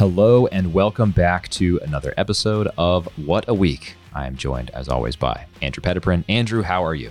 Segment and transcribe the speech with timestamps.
[0.00, 3.96] Hello, and welcome back to another episode of What a Week.
[4.14, 6.24] I am joined, as always, by Andrew Petiprin.
[6.26, 7.10] Andrew, how are you?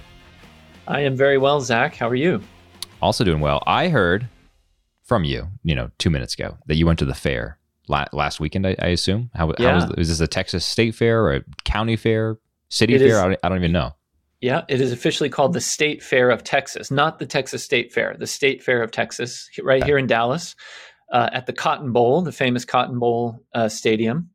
[0.87, 1.93] I am very well, Zach.
[1.95, 2.41] How are you?
[2.99, 3.61] Also doing well.
[3.67, 4.27] I heard
[5.03, 8.39] from you, you know, two minutes ago that you went to the fair la- last
[8.39, 8.65] weekend.
[8.65, 9.29] I, I assume.
[9.35, 9.79] How, Yeah.
[9.79, 13.07] how was, is this a Texas State Fair or a county fair, city It fair?
[13.09, 13.93] is- I, don't, I don't even know.
[14.41, 18.15] Yeah, it is officially called the State Fair of Texas, not the Texas State Fair,
[18.17, 20.55] the State Fair of Texas, right here in Dallas,
[21.11, 24.29] uh, at the Cotton Bowl, the famous Cotton Bowl uh, Stadium,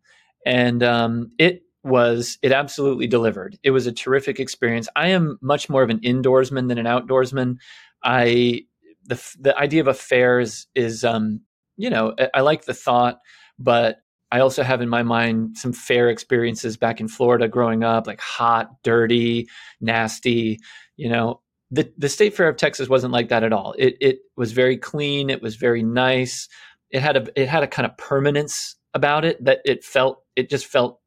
[0.45, 3.59] and um, it was it absolutely delivered.
[3.63, 4.89] It was a terrific experience.
[4.97, 7.57] I am much more of an indoorsman than an outdoorsman.
[8.03, 8.63] I
[9.05, 11.41] the the idea of a fair is is um,
[11.77, 13.21] you know I, I like the thought,
[13.59, 13.99] but
[14.33, 18.21] I also have in my mind some fair experiences back in Florida growing up, like
[18.21, 19.49] hot, dirty,
[19.81, 20.59] nasty.
[20.97, 23.75] You know, the the State Fair of Texas wasn't like that at all.
[23.79, 25.31] It it was very clean.
[25.31, 26.49] It was very nice.
[26.95, 30.49] It had a it had a kind of permanence about it that it felt it
[30.49, 31.01] just felt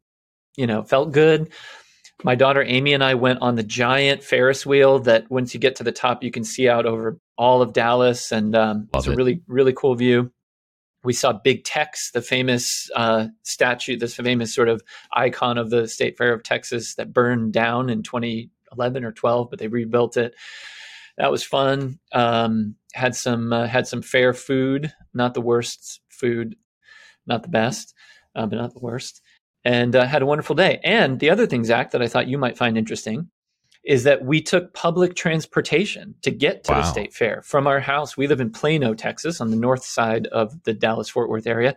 [0.55, 1.51] you know felt good.
[2.23, 5.77] My daughter Amy and I went on the giant Ferris wheel that once you get
[5.77, 9.11] to the top you can see out over all of Dallas and um, it's a
[9.11, 9.15] it.
[9.15, 10.31] really really cool view
[11.07, 15.87] we saw Big Tex, the famous uh, statue, this famous sort of icon of the
[15.87, 20.35] State Fair of Texas that burned down in 2011 or 12, but they rebuilt it.
[21.17, 21.99] That was fun.
[22.11, 26.55] Um, had some uh, had some fair food, not the worst food,
[27.25, 27.93] not the best,
[28.35, 29.21] uh, but not the worst,
[29.63, 30.79] and uh, had a wonderful day.
[30.83, 33.29] And the other thing, Zach, that I thought you might find interesting
[33.83, 36.81] is that we took public transportation to get to Wow.
[36.81, 38.17] the state fair from our house.
[38.17, 41.73] We live in Plano, Texas, on the north side of the Dallas Fort Worth area.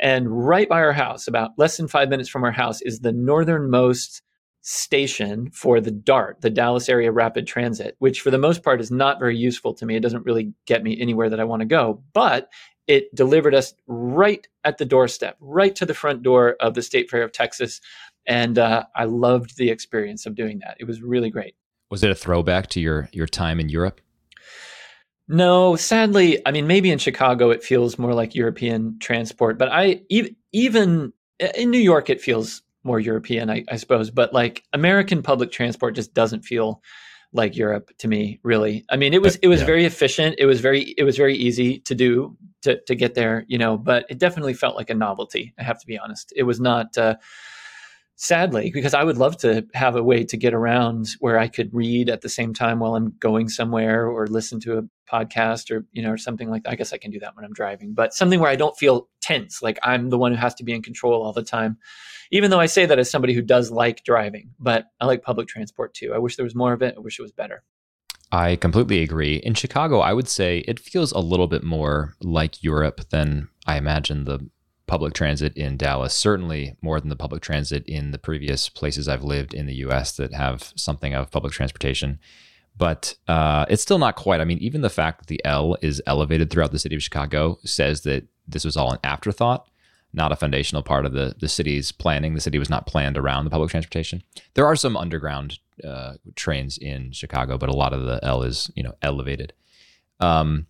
[0.00, 3.12] And right by our house, about less than five minutes from our house, is the
[3.12, 4.22] northernmost
[4.68, 8.90] station for the DART, the Dallas Area Rapid Transit, which for the most part is
[8.90, 9.94] not very useful to me.
[9.94, 12.48] It doesn't really get me anywhere that I want to go, but
[12.88, 17.08] it delivered us right at the doorstep, right to the front door of the State
[17.08, 17.80] Fair of Texas.
[18.26, 20.76] And uh, I loved the experience of doing that.
[20.80, 21.54] It was really great.
[21.88, 24.00] Was it a throwback to your your time in Europe?
[25.28, 30.02] No, sadly, I mean, maybe in Chicago it feels more like European transport, but I
[30.10, 31.12] ev- even
[31.54, 34.10] in New York it feels more European, I, I suppose.
[34.10, 36.82] But like American public transport just doesn't feel
[37.32, 38.84] like Europe to me, really.
[38.88, 39.66] I mean, it was it was Yeah.
[39.66, 40.36] very efficient.
[40.38, 43.76] It was very it was very easy to do to to get there, you know.
[43.76, 45.52] But it definitely felt like a novelty.
[45.58, 46.32] I have to be honest.
[46.36, 46.96] It was not.
[46.96, 47.16] Uh,
[48.16, 51.72] sadly because i would love to have a way to get around where i could
[51.72, 55.86] read at the same time while i'm going somewhere or listen to a podcast or
[55.92, 57.92] you know or something like that i guess i can do that when i'm driving
[57.92, 60.72] but something where i don't feel tense like i'm the one who has to be
[60.72, 61.76] in control all the time
[62.30, 65.46] even though i say that as somebody who does like driving but i like public
[65.46, 66.12] transport too.
[66.14, 66.94] I wish there was more of it.
[66.96, 67.62] I wish it was better.
[68.32, 69.36] I completely agree.
[69.36, 73.76] In Chicago, I would say it feels a little bit more like Europe than I
[73.76, 74.48] imagine the
[74.86, 76.14] public transit in Dallas.
[76.14, 80.16] Certainly more than the public transit in the previous places I've lived in the US
[80.16, 82.18] that have something of public transportation.
[82.78, 84.40] But uh, it's still not quite.
[84.40, 87.58] I mean, even the fact that the L is elevated throughout the city of Chicago
[87.64, 89.68] says that this was all an afterthought,
[90.12, 92.34] not a foundational part of the, the city's planning.
[92.34, 94.22] The city was not planned around the public transportation.
[94.54, 98.70] There are some underground uh, trains in Chicago, but a lot of the L is
[98.76, 99.54] you know elevated.
[100.20, 100.66] Um,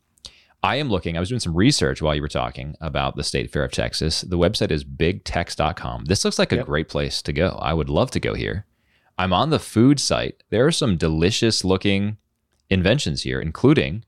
[0.63, 1.17] I am looking.
[1.17, 4.23] I was doing some research while you were talking about the State Fair of Texas.
[4.23, 6.07] The website is bigtex.com.
[6.07, 6.67] This looks like a Yep.
[6.67, 7.51] great place to go.
[7.61, 8.67] I would love to go here.
[9.19, 10.43] I'm on the food site.
[10.51, 12.17] There are some delicious looking
[12.69, 14.05] inventions here, including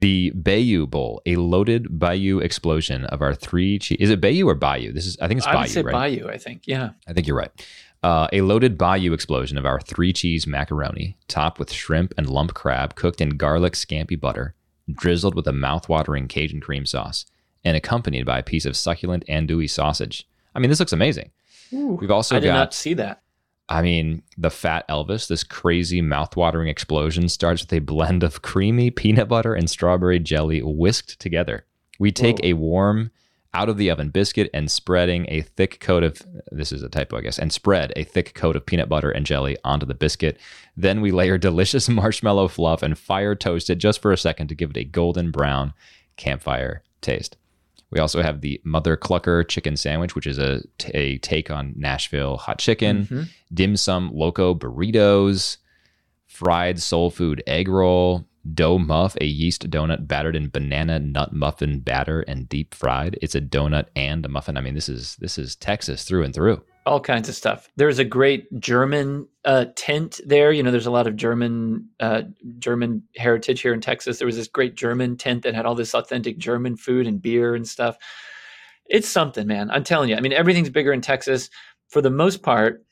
[0.00, 3.98] the Bayou Bowl, a loaded Bayou explosion of our three cheese.
[4.00, 4.92] Is it Bayou or Bayou?
[4.92, 5.92] This is I think it's i Bayou, say right?
[5.92, 7.50] bayou i think yeah I think you're right.
[8.02, 12.52] Uh, a loaded Bayou explosion of our three cheese macaroni, topped with shrimp and lump
[12.52, 14.56] crab, cooked in garlic scampi butter,
[14.90, 17.26] drizzled with a mouth-watering Cajun cream sauce,
[17.64, 20.28] and accompanied by a piece of succulent andouille sausage.
[20.54, 21.30] I mean, this looks amazing.
[21.70, 23.22] We've also i did got, not see that
[23.68, 28.90] I mean, the Fat Elvis, this crazy mouth-watering explosion starts with a blend of creamy
[28.90, 31.64] peanut butter and strawberry jelly whisked together.
[31.98, 32.50] We take Whoa.
[32.50, 33.10] a warm
[33.54, 37.18] out of the oven biscuit and spreading a thick coat of this is a typo,
[37.18, 40.38] I guess, and spread a thick coat of peanut butter and jelly onto the biscuit.
[40.76, 44.54] Then we layer delicious marshmallow fluff and fire toast it just for a second to
[44.54, 45.74] give it a golden brown
[46.16, 47.36] campfire taste.
[47.90, 50.62] We also have the Mother Clucker chicken sandwich, which is a,
[50.94, 53.28] a take on Nashville hot chicken, Mhm.
[53.52, 55.58] dim sum loco burritos,
[56.26, 58.24] fried soul food egg roll,
[58.54, 63.18] dough muff, a yeast donut battered in banana nut muffin batter and deep fried.
[63.22, 64.56] It's a donut and a muffin.
[64.56, 66.62] I mean, this is this is Texas through and through.
[66.84, 67.70] all kinds of stuff.
[67.76, 70.50] There's a great German uh, tent there.
[70.50, 72.22] You know, there's a lot of German uh,
[72.58, 74.18] German heritage here in Texas.
[74.18, 77.54] There was this great German tent that had all this authentic German food and beer
[77.54, 77.96] and stuff.
[78.86, 79.70] it's something, man.
[79.70, 80.16] I'm telling you.
[80.16, 81.50] I mean, everything's bigger in Texas
[81.88, 82.84] for the most part.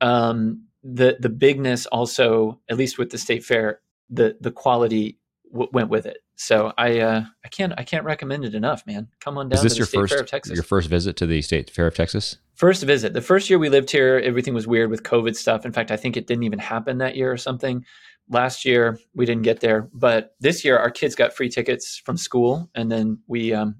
[0.00, 5.18] Um, the the bigness also, at least with the state fair, the the quality
[5.52, 6.18] w- went with it.
[6.36, 9.08] So I uh, I can't I can't recommend it enough, man.
[9.20, 9.58] Come on down.
[9.58, 10.54] Is this to the your State first Fair of Texas.
[10.54, 12.36] your first visit to the State Fair of Texas?
[12.54, 13.12] First visit.
[13.12, 15.66] The first year we lived here, everything was weird with COVID stuff.
[15.66, 17.84] In fact, I think it didn't even happen that year or something.
[18.28, 22.16] Last year we didn't get there, but this year our kids got free tickets from
[22.16, 23.76] school, and then we um,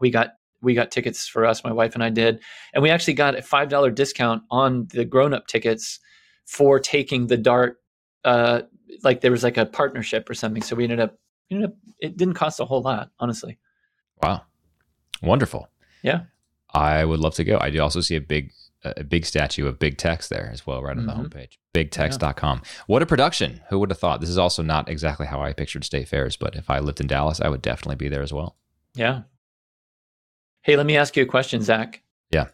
[0.00, 1.64] we got we got tickets for us.
[1.64, 2.40] My wife and I did,
[2.74, 5.98] and we actually got a five dollar discount on the grown up tickets
[6.44, 7.78] for taking the dart.
[8.24, 8.62] Uh,
[9.02, 11.18] like there was like a partnership or something, so we ended up
[11.50, 13.58] ended up it didn't cost a whole lot, honestly.
[14.22, 14.42] Wow,
[15.22, 15.68] wonderful.
[16.02, 16.22] Yeah.
[16.74, 17.58] I would love to go.
[17.60, 18.52] I do also see a big
[18.84, 21.06] a big statue of Big Tex there as well, right on Mhm.
[21.06, 21.58] the homepage.
[21.72, 22.62] BigTex.com.
[22.88, 23.60] What a production.
[23.68, 24.20] Who would have thought?
[24.20, 27.06] This is also not exactly how I pictured state fairs, but if I lived in
[27.06, 28.56] Dallas, I would definitely be there as well.
[28.96, 29.22] Yeah.
[30.62, 32.02] Hey, let me ask you a question, Zach.
[32.32, 32.48] Yeah.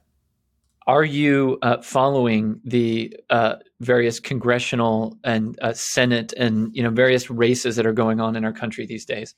[0.88, 7.30] Are you uh, following the uh, various congressional and uh, Senate and you know various
[7.30, 9.34] races that are going on in our country these days?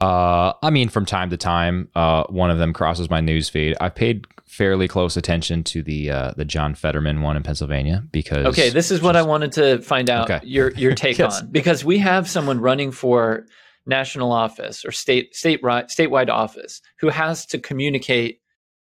[0.00, 3.76] Uh, I mean, from time to time, uh, one of them crosses my news feed.
[3.80, 8.46] I paid fairly close attention to the uh, the John Fetterman one in Pennsylvania because
[8.46, 10.44] Okay, this is what I wanted to find out Okay.
[10.44, 11.42] your your take Yes.
[11.42, 13.46] on because we have someone running for
[13.86, 18.40] national office or state state statewide office who has to communicate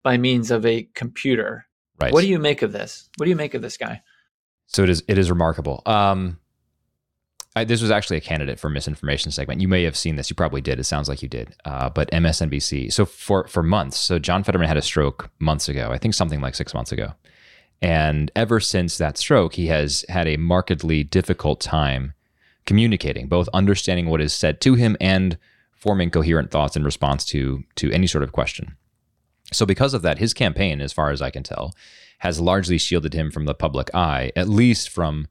[0.07, 1.67] by means of a computer.
[2.01, 2.13] right.
[2.13, 3.11] What do you make of this?
[3.17, 4.03] What do you make of this guy?
[4.69, 5.83] So it is it is remarkable.
[5.85, 6.39] Um,
[7.57, 9.61] I, this was actually a candidate for misinformation segment.
[9.61, 10.31] You may have seen this.
[10.31, 10.79] You probably did.
[10.79, 11.57] It sounds like you did.
[11.65, 12.93] Uh, but MSNBC.
[12.93, 13.99] So for for months.
[13.99, 15.91] So John Fetterman had a stroke months ago.
[15.91, 17.15] I think something like six months ago.
[17.83, 22.15] And ever since that stroke, he has had a markedly difficult time
[22.65, 25.37] communicating, both understanding what is said to him and
[25.73, 28.77] forming coherent thoughts in response to to any sort of question.
[29.53, 31.75] So because of that, his campaign, as far as I can tell,
[32.19, 35.29] has largely shielded him from the public eye, at least from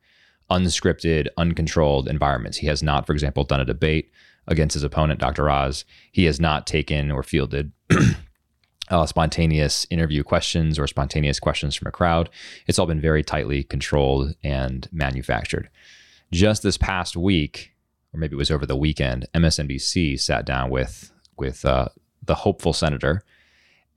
[0.49, 2.57] unscripted, uncontrolled environments.
[2.57, 4.11] He has not, for example, done a debate
[4.47, 5.49] against his opponent, Dr.
[5.49, 5.85] Oz.
[6.11, 7.71] He has not taken or fielded
[8.89, 12.29] uh, spontaneous interview questions or spontaneous questions from a crowd.
[12.67, 15.69] It's all been very tightly controlled and manufactured.
[16.31, 17.73] Just this past week,
[18.13, 21.89] or maybe it was over the weekend, MSNBC sat down with with uh,
[22.23, 23.21] the hopeful senator,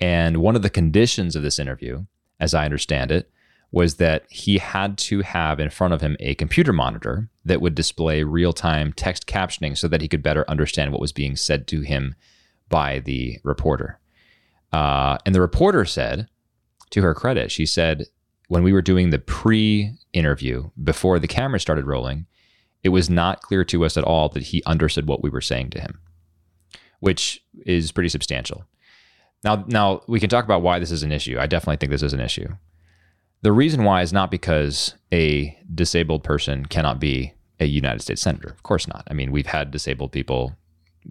[0.00, 2.06] and one of the conditions of this interview,
[2.38, 3.30] as I understand it,
[3.70, 7.74] was that he had to have in front of him a computer monitor that would
[7.74, 11.66] display real time text captioning so that he could better understand what was being said
[11.68, 12.14] to him
[12.68, 13.98] by the reporter.
[14.72, 16.28] Uh, and the reporter said,
[16.90, 18.06] to her credit, she said,
[18.48, 22.26] when we were doing the pre interview before the camera started rolling,
[22.82, 25.70] it was not clear to us at all that he understood what we were saying
[25.70, 26.00] to him,
[27.00, 28.64] which is pretty substantial.
[29.44, 31.38] Now, now we can talk about why this is an issue.
[31.38, 32.49] I definitely think this is an issue.
[33.43, 38.49] The reason why is not because a disabled person cannot be a United States senator.
[38.49, 39.06] Of course not.
[39.08, 40.56] I mean, we've had disabled people,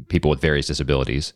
[0.10, 1.34] people with various disabilities,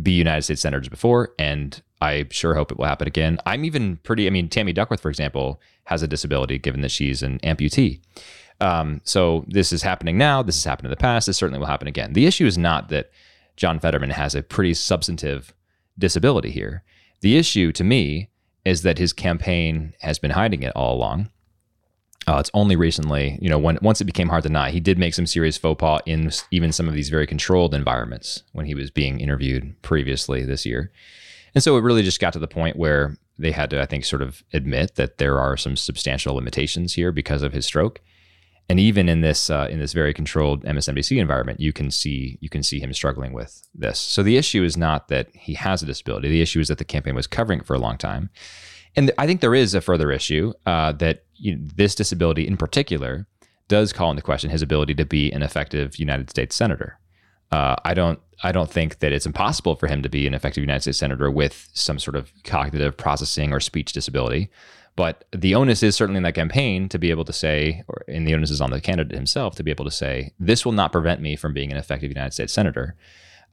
[0.00, 3.38] be United States senators before, and I sure hope it will happen again.
[3.46, 4.26] I'm even pretty.
[4.26, 8.00] I mean, Tammy Duckworth, for example, has a disability, given that she's an amputee.
[8.60, 10.42] Um, so this is happening now.
[10.42, 11.26] This has happened in the past.
[11.26, 12.12] This certainly will happen again.
[12.14, 13.10] The issue is not that
[13.56, 15.52] John Fetterman has a pretty substantive
[15.98, 16.82] disability here.
[17.20, 18.30] The issue to me
[18.64, 21.30] is that his campaign has been hiding it all along.
[22.26, 24.98] Uh, it's only recently, you know, when once it became hard to deny, he did
[24.98, 28.74] make some serious faux pas in even some of these very controlled environments when he
[28.74, 30.92] was being interviewed previously this year.
[31.54, 34.04] And so it really just got to the point where they had to, I think,
[34.04, 38.00] sort of admit that there are some substantial limitations here because of his stroke.
[38.68, 42.48] And even in this uh, in this very controlled MSNBC environment, you can see you
[42.48, 43.98] can see him struggling with this.
[43.98, 46.28] So the issue is not that he has a disability.
[46.28, 48.30] The issue is that the campaign was covering it for a long time.
[48.96, 52.46] And th- I think there is a further issue uh, that you know, this disability
[52.46, 53.26] in particular
[53.68, 56.98] does call into question his ability to be an effective United States senator.
[57.50, 60.62] Uh, I don't I don't think that it's impossible for him to be an effective
[60.62, 64.50] United States senator with some sort of cognitive processing or speech disability.
[64.94, 68.26] But the onus is certainly in that campaign to be able to say, or and
[68.26, 70.92] the onus is on the candidate himself to be able to say, this will not
[70.92, 72.94] prevent me from being an effective United States senator.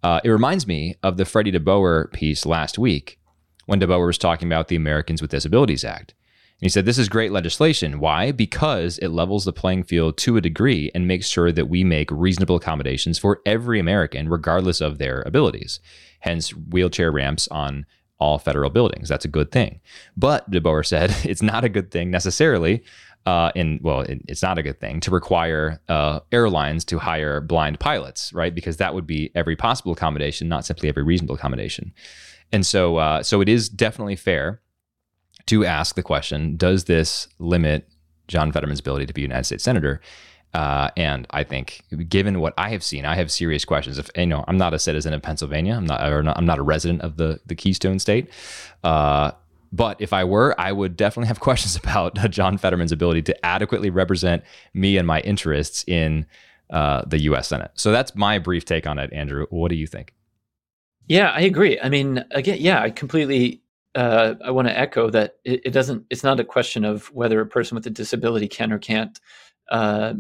[0.04, 3.20] Uh, it reminds me of the Freddie DeBoer piece last week
[3.66, 6.14] when DeBoer was talking about the Americans with Disabilities Act.
[6.60, 8.00] And he said, This is great legislation.
[8.00, 8.34] Why?
[8.34, 12.10] Because it levels the playing field to a degree and makes sure that we make
[12.12, 15.80] reasonable accommodations for every American, regardless of their abilities.
[16.20, 17.86] Hence, wheelchair ramps on
[18.20, 19.10] all federal buildings.
[19.10, 19.80] That's a good thing.
[20.16, 22.84] But DeBoer said it's not a good thing necessarily.
[23.26, 27.42] Uh, and well, it, it's not a good thing to require uh, airlines to hire
[27.42, 28.56] blind pilots, right?
[28.56, 31.94] Because that would be every possible accommodation, not simply every reasonable accommodation.
[32.52, 34.62] And so, uh, so it is definitely fair
[35.48, 37.88] to ask the question: Does this limit
[38.28, 40.02] John Fetterman's ability to be United States senator?
[40.54, 43.98] Uh, and I think, given what I have seen, I have serious questions.
[44.00, 45.76] If you know, I'm not a citizen of Pennsylvania.
[45.76, 48.30] I'm not, or not I'm not a resident of the the Keystone State.
[48.84, 49.32] Uh,
[49.72, 53.90] but if I were, I would definitely have questions about John Fetterman's ability to adequately
[53.90, 56.26] represent me and my interests in
[56.70, 57.48] uh, the U.S.
[57.48, 57.72] Senate.
[57.76, 59.48] So that's my brief take on it, Andrew.
[59.50, 60.14] What do you think?
[61.08, 61.80] Yeah, I agree.
[61.80, 63.62] I mean, again, yeah, I completely.
[63.96, 66.06] Uh, I want to echo that it, it, doesn't.
[66.12, 69.20] It's not a question of whether a person with a disability can or can't,
[69.72, 70.14] uh,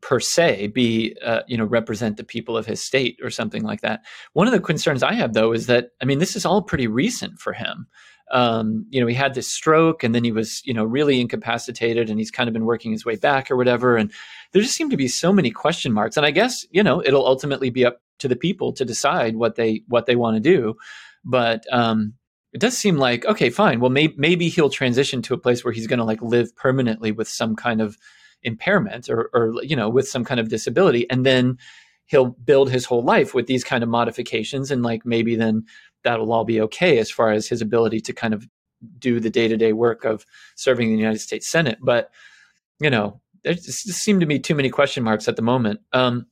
[0.00, 3.80] per se, be uh, you know represent the people of his state or something like
[3.82, 4.02] that.
[4.32, 6.86] One of the concerns I have, though, is that I mean, this is all pretty
[6.86, 7.86] recent for him
[8.32, 12.08] um, you know, he had this stroke and then he was, you know, really incapacitated
[12.08, 13.96] and he's kind of been working his way back or whatever.
[13.96, 14.10] And
[14.52, 16.16] there just seem to be so many question marks.
[16.16, 19.56] And I guess, you know, it'll ultimately be up to the people to decide what
[19.56, 20.74] they what they want to do.
[21.24, 22.14] But um,
[22.52, 23.80] it does seem like okay, fine.
[23.80, 27.12] Well, may- maybe he'll transition to a place where he's going to like live permanently
[27.12, 27.98] with some kind of
[28.42, 31.58] impairment or, or you know with some kind of disability, and then
[32.06, 35.64] he'll build his whole life with these kind of modifications, and like maybe then
[36.04, 38.46] that'll all be okay as far as his ability to kind of
[38.98, 41.78] do the day to day work of serving the United States Senate.
[41.80, 42.10] But
[42.80, 45.80] you know, there just seem to be too many question marks at the moment.
[45.92, 46.26] Um,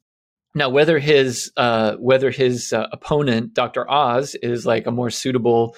[0.55, 3.89] now, whether his uh, whether his uh, opponent, Dr.
[3.91, 5.77] Oz, is like a more suitable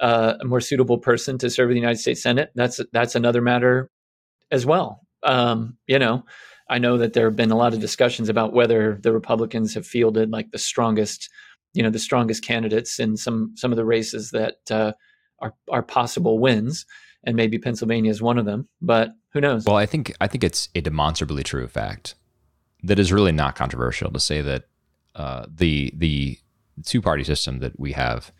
[0.00, 3.90] uh, a more suitable person to serve the United States Senate, that's that's another matter
[4.50, 5.00] as well.
[5.22, 6.24] Um, you know,
[6.68, 9.86] I know that there have been a lot of discussions about whether the Republicans have
[9.86, 11.28] fielded like the strongest
[11.74, 14.92] you know the strongest candidates in some some of the races that uh,
[15.40, 16.86] are are possible wins,
[17.24, 18.68] and maybe Pennsylvania is one of them.
[18.80, 19.64] But who knows?
[19.64, 22.14] Well, I think I think it's a demonstrably true fact
[22.82, 24.64] that is really not controversial to say that
[25.14, 26.38] uh, the the
[26.84, 28.32] two party system that we have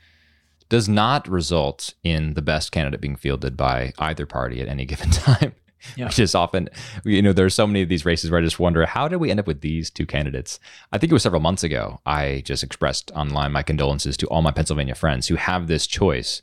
[0.68, 5.10] does not result in the best candidate being fielded by either party at any given
[5.10, 5.54] time
[5.96, 6.06] yeah.
[6.06, 6.68] which is often,
[7.04, 9.30] you know, there's so many of these races where I just wonder, how did we
[9.30, 10.60] end up with these two candidates?
[10.92, 12.00] I think it was several months ago.
[12.06, 16.42] I just expressed online my condolences to all my Pennsylvania friends who have this choice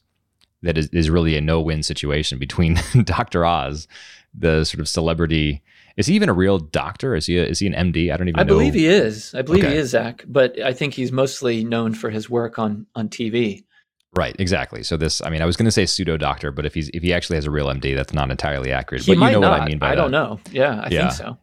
[0.62, 3.46] that is, is really a no win situation between Dr.
[3.46, 3.88] Oz,
[4.34, 5.64] the sort of celebrity.
[5.98, 7.16] Is he even a real doctor?
[7.16, 8.14] Is he a, is he an MD?
[8.14, 8.38] I don't even.
[8.38, 8.42] Know.
[8.42, 8.54] I know.
[8.54, 9.34] believe he is.
[9.34, 9.74] I believe okay.
[9.74, 13.66] he is Zach, but I think he's mostly known for his work on on TV.
[14.16, 14.84] Right, exactly.
[14.84, 17.04] So this, I mean, I was going to say pseudo doctor, but if he's if
[17.04, 19.04] he actually has a real MD, that's not entirely accurate.
[19.04, 19.52] He but might you know not.
[19.52, 19.96] what I mean by I that.
[20.02, 20.40] don't know.
[20.52, 21.02] Yeah, I yeah.
[21.02, 21.38] think so.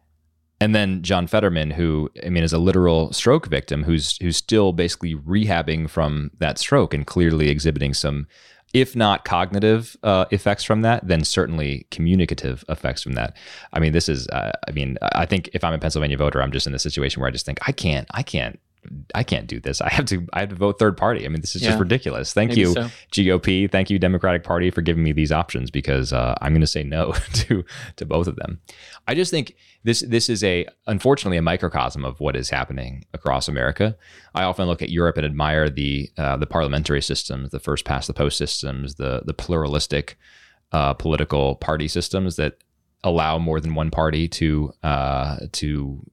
[0.59, 4.73] And then John Fetterman, who I mean is a literal stroke victim, who's who's still
[4.73, 8.27] basically rehabbing from that stroke and clearly exhibiting some,
[8.73, 13.37] if not cognitive uh, effects from that, then certainly communicative effects from that.
[13.71, 16.51] I mean, this is, uh, I mean, I think if I'm a Pennsylvania voter, I'm
[16.51, 18.59] just in the situation where I just think I can't, I can't
[19.15, 19.81] I can't do this.
[19.81, 21.25] I have to I have to vote third party.
[21.25, 22.33] I mean, this is yeah, just ridiculous.
[22.33, 22.89] Thank you, so.
[23.11, 23.71] GOP.
[23.71, 26.83] Thank you, Democratic Party, for giving me these options because uh, I'm going to say
[26.83, 27.63] no to
[27.95, 28.59] to both of them.
[29.07, 33.47] I just think this this is a unfortunately a microcosm of what is happening across
[33.47, 33.97] America.
[34.35, 38.07] I often look at Europe and admire the uh, the parliamentary systems, the first past
[38.07, 40.17] the post systems, the the pluralistic
[40.71, 42.57] uh, political party systems that
[43.03, 46.05] allow more than one party to uh, to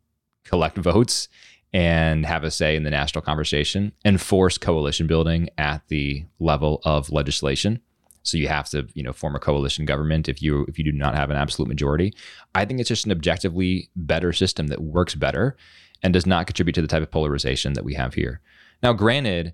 [0.45, 1.29] collect votes
[1.75, 7.11] and have a say in the national conversation, enforce coalition building at the level of
[7.11, 7.81] legislation.
[8.23, 10.93] So you have to, you know, form a coalition government if you if you do
[10.93, 12.15] not have an absolute majority.
[12.55, 15.57] I think it's just an objectively better system that works better
[16.03, 18.41] and does not contribute to the type of polarization that we have here.
[18.83, 19.53] Now, granted,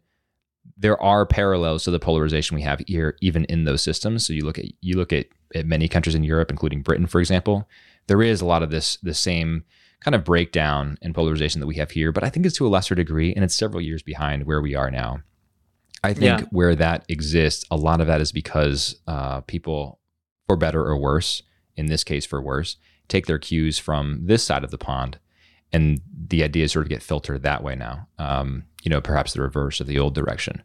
[0.76, 4.26] there are parallels to the polarization we have here, even in those systems.
[4.26, 7.18] So you look at you look at, at many countries in Europe, including Britain, for
[7.18, 7.66] example.
[8.08, 9.64] There is a lot of this the same
[10.00, 12.68] kind of breakdown and polarization that we have here, but I think it's to a
[12.68, 15.20] lesser degree and it's several years behind where we are now.
[16.02, 16.46] I think yeah.
[16.50, 20.00] where that exists, a lot of that is because uh, people,
[20.46, 21.42] for better or worse,
[21.76, 22.76] in this case for worse,
[23.08, 25.18] take their cues from this side of the pond,
[25.72, 28.08] and the ideas sort of get filtered that way now.
[28.18, 30.62] Um, you know, perhaps the reverse of the old direction.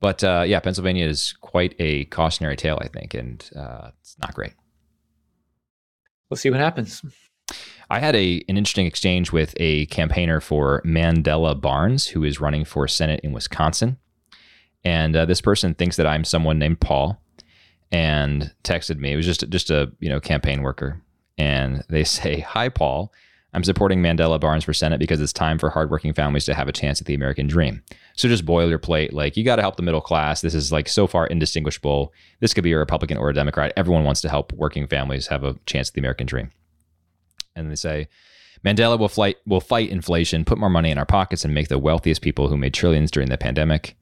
[0.00, 4.34] But uh, yeah, Pennsylvania is quite a cautionary tale, I think, and uh, it's not
[4.34, 4.54] great.
[6.28, 7.02] We'll see what happens.
[7.90, 12.64] I had a an interesting exchange with a campaigner for Mandela Barnes, who is running
[12.64, 13.98] for Senate in Wisconsin.
[14.84, 17.20] And uh, this person thinks that I'm someone named Paul,
[17.90, 19.12] and texted me.
[19.12, 21.00] It was just just a you know campaign worker,
[21.38, 23.12] and they say, "Hi, Paul.
[23.52, 26.72] I'm supporting Mandela Barnes for Senate because it's time for hardworking families to have a
[26.72, 27.84] chance at the American dream.
[28.16, 30.40] So just boilerplate, like you got to help the middle class.
[30.40, 32.12] This is like so far indistinguishable.
[32.40, 33.72] This could be a Republican or a Democrat.
[33.76, 36.50] Everyone wants to help working families have a chance at the American dream
[37.56, 38.08] and they say
[38.64, 41.78] Mandela will fight will fight inflation, put more money in our pockets, and make the
[41.78, 43.96] wealthiest people who made trillions during the pandemic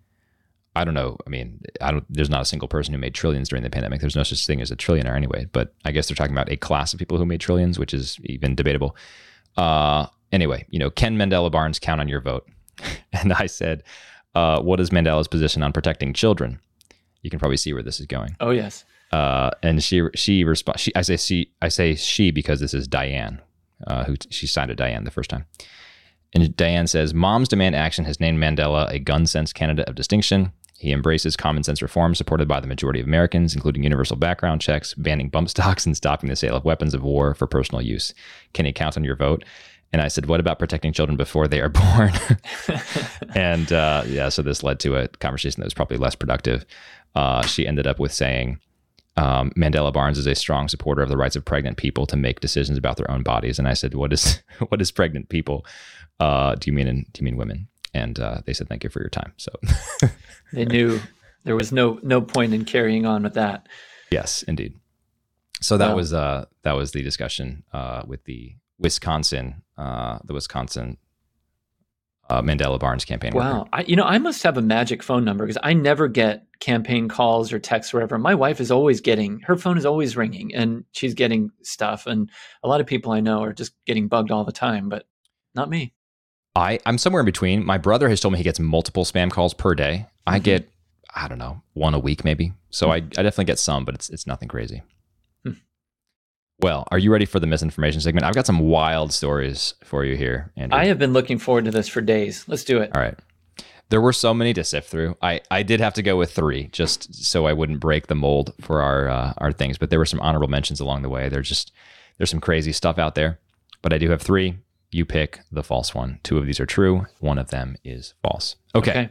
[0.74, 1.18] I don't know.
[1.26, 2.06] I mean, I don't.
[2.08, 4.00] There's not a single person who made trillions during the pandemic.
[4.00, 5.46] There's no such thing as a trillionaire anyway.
[5.52, 8.18] But I guess they're talking about a class of people who made trillions, which is
[8.24, 8.96] even debatable.
[9.56, 12.48] Uh, anyway, you know, can Mandela Barnes count on your vote?
[13.12, 13.82] and I said,
[14.34, 16.58] uh, what is Mandela's position on protecting children?
[17.20, 18.36] You can probably see where this is going.
[18.40, 18.84] Oh yes.
[19.12, 20.80] Uh, and she she responds.
[20.80, 23.40] She I say she I say she because this is Diane,
[23.86, 25.46] uh, who she signed to Diane the first time.
[26.34, 30.52] And Diane says, Moms Demand Action has named Mandela a gun sense candidate of distinction.
[30.78, 34.94] He embraces common sense reforms supported by the majority of Americans, including universal background checks,
[34.94, 38.14] banning bump stocks, and stopping the sale of weapons of war for personal use.
[38.52, 39.44] Can he count on your vote?
[39.92, 42.12] And I said, What about protecting children before they are born?
[43.34, 46.64] and uh, yeah, so this led to a conversation that was probably less productive.
[47.14, 48.58] Uh, she ended up with saying,
[49.16, 52.40] um, Mandela Barnes is a strong supporter of the rights of pregnant people to make
[52.40, 53.58] decisions about their own bodies.
[53.58, 55.66] And I said, "What is what is pregnant people?
[56.20, 58.90] Uh, do you mean in, do you mean women?" And uh, they said, "Thank you
[58.90, 59.52] for your time." So
[60.52, 61.00] they knew
[61.44, 63.68] there was no no point in carrying on with that.
[64.10, 64.74] Yes, indeed.
[65.60, 70.96] So that was uh, that was the discussion uh, with the Wisconsin uh, the Wisconsin
[72.28, 73.32] uh, Mandela Barnes campaign.
[73.34, 76.46] Wow, I, you know I must have a magic phone number because I never get
[76.62, 78.18] campaign calls or texts or whatever.
[78.18, 82.06] My wife is always getting her phone is always ringing and she's getting stuff.
[82.06, 82.30] And
[82.62, 85.04] a lot of people I know are just getting bugged all the time, but
[85.56, 85.92] not me.
[86.54, 87.66] I, I'm somewhere in between.
[87.66, 90.06] My brother has told me he gets multiple spam calls per day.
[90.24, 90.44] I mm-hmm.
[90.44, 90.70] get,
[91.12, 92.52] I don't know, one a week maybe.
[92.70, 92.92] So mm-hmm.
[92.92, 94.82] I, I definitely get some, but it's it's nothing crazy.
[95.44, 95.54] Hmm.
[96.60, 98.24] Well, are you ready for the misinformation segment?
[98.24, 100.78] I've got some wild stories for you here, Andrew.
[100.78, 102.44] I have been looking forward to this for days.
[102.46, 102.92] Let's do it.
[102.94, 103.18] All right.
[103.92, 105.18] There were so many to sift through.
[105.20, 108.54] I, I did have to go with three just so I wouldn't break the mold
[108.58, 109.76] for our uh, our things.
[109.76, 111.28] But there were some honorable mentions along the way.
[111.28, 111.72] There's just
[112.16, 113.38] there's some crazy stuff out there.
[113.82, 114.56] But I do have three.
[114.92, 116.20] You pick the false one.
[116.22, 117.04] Two of these are true.
[117.20, 118.56] One of them is false.
[118.74, 118.90] Okay.
[118.90, 119.10] okay.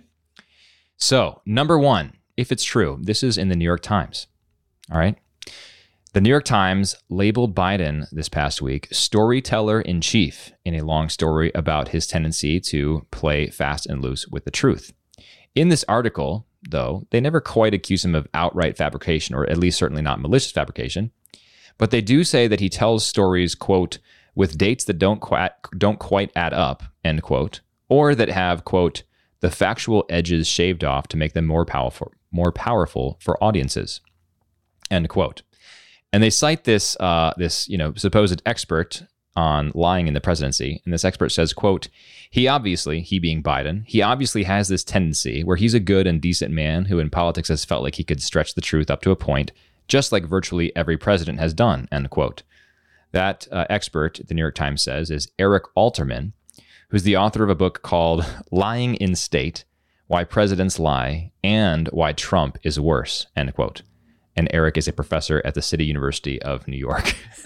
[0.97, 4.25] So number one, if it's true, this is in the New York Times.
[4.91, 5.15] All right.
[6.13, 11.07] The New York Times labeled Biden this past week storyteller in chief in a long
[11.07, 14.91] story about his tendency to play fast and loose with the truth.
[15.55, 19.77] In this article, though, they never quite accuse him of outright fabrication, or at least
[19.77, 21.11] certainly not malicious fabrication.
[21.77, 23.99] But they do say that he tells stories, quote,
[24.35, 29.03] with dates that don't quite, don't quite add up, end quote, or that have, quote,
[29.39, 34.01] the factual edges shaved off to make them more powerful, more powerful for audiences,
[34.89, 35.43] end quote.
[36.13, 39.03] And they cite this uh, this you know supposed expert
[39.35, 41.87] on lying in the presidency, and this expert says, "quote
[42.29, 46.21] He obviously, he being Biden, he obviously has this tendency where he's a good and
[46.21, 49.11] decent man who in politics has felt like he could stretch the truth up to
[49.11, 49.51] a point,
[49.87, 52.43] just like virtually every president has done." End quote.
[53.13, 56.31] That uh, expert, the New York Times says, is Eric Alterman,
[56.89, 59.63] who's the author of a book called "Lying in State."
[60.07, 63.81] Why Presidents Lie and Why Trump is Worse, end quote
[64.35, 67.15] and Eric is a professor at the City University of New York.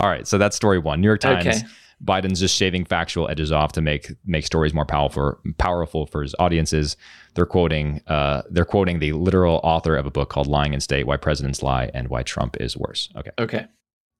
[0.00, 1.00] All right, so that's story one.
[1.00, 1.46] New York Times.
[1.46, 1.60] Okay.
[2.04, 6.34] Biden's just shaving factual edges off to make make stories more powerful powerful for his
[6.38, 6.96] audiences.
[7.34, 11.06] They're quoting uh, they're quoting the literal author of a book called "Lying in State:
[11.06, 13.30] Why Presidents Lie and Why Trump is Worse." Okay.
[13.38, 13.66] Okay.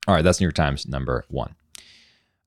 [0.08, 1.54] All right, that's New York Times number one.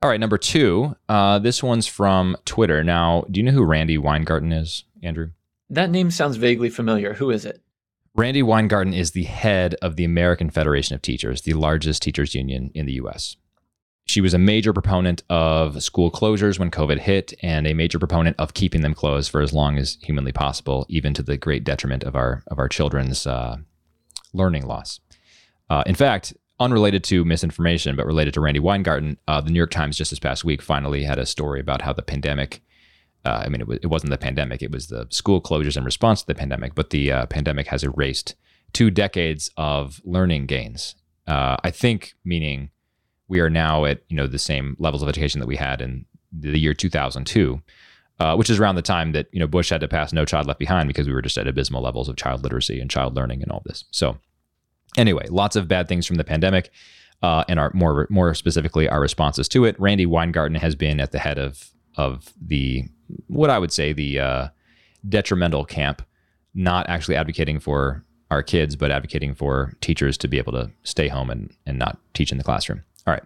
[0.01, 0.95] All right, number two.
[1.09, 2.83] Uh, this one's from Twitter.
[2.83, 5.31] Now, do you know who Randi Weingarten is, Andrew?
[5.69, 7.13] That name sounds vaguely familiar.
[7.13, 7.61] Who is it?
[8.15, 12.71] Randi Weingarten is the head of the American Federation of Teachers, the largest teachers union
[12.73, 13.37] in the US.
[14.07, 18.35] She was a major proponent of school closures when COVID hit and a major proponent
[18.39, 22.03] of keeping them closed for as long as humanly possible, even to the great detriment
[22.03, 23.57] of our of our children's uh,
[24.33, 24.99] learning loss.
[25.69, 29.71] Uh, in fact, unrelated to misinformation, but related to Randi Weingarten, uh, the New York
[29.71, 32.63] Times just this past week finally had a story about how the pandemic
[33.25, 35.83] uh, I mean, it, was, it wasn't the pandemic; it was the school closures in
[35.83, 36.75] response to the pandemic.
[36.75, 38.35] But the uh, pandemic has erased
[38.73, 40.95] two decades of learning gains.
[41.27, 42.71] Uh, I think, meaning
[43.27, 46.05] we are now at you know the same levels of education that we had in
[46.31, 47.61] the year 2002,
[48.19, 50.47] uh, which is around the time that you know Bush had to pass No Child
[50.47, 53.43] Left Behind because we were just at abysmal levels of child literacy and child learning
[53.43, 53.83] and all this.
[53.91, 54.17] So,
[54.97, 56.71] anyway, lots of bad things from the pandemic.
[57.21, 59.77] Uh, and our more more specifically our responses to it.
[59.77, 62.85] Randi Weingarten has been at the head of of the
[63.27, 64.47] what I would say the uh,
[65.07, 66.01] detrimental camp,
[66.53, 71.07] not actually advocating for our kids, but advocating for teachers to be able to stay
[71.07, 72.83] home and, and not teach in the classroom.
[73.07, 73.23] All right.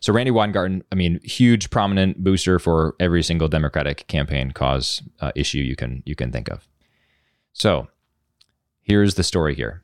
[0.00, 5.30] So Randi Weingarten, I mean, huge prominent booster for every single Democratic campaign cause uh,
[5.34, 6.66] issue you can you can think of.
[7.52, 7.88] So
[8.80, 9.82] here's the story here.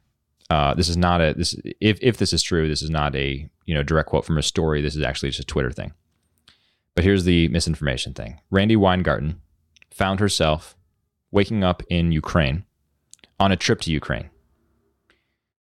[0.48, 3.48] Uh, this is not a this if if this is true, this is not a
[3.66, 4.80] you know direct quote from a story.
[4.80, 5.92] This is actually just a Twitter thing.
[6.96, 9.40] But here's the misinformation thing Randi Weingarten
[9.92, 10.76] found herself
[11.30, 12.64] waking up in Ukraine
[13.38, 14.30] on a trip to Ukraine,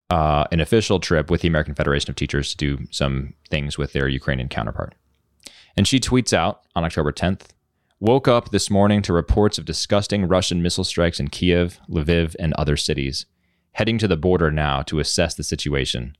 [0.08, 3.92] uh, an official trip with the American Federation of Teachers to do some things with
[3.92, 4.94] their Ukrainian counterpart.
[5.76, 7.50] And she tweets out on October 10th
[8.00, 12.54] Woke up this morning to reports of disgusting Russian missile strikes in Kiev, Lviv, and
[12.54, 13.26] other cities.
[13.72, 16.16] Heading to the border now to assess the situation.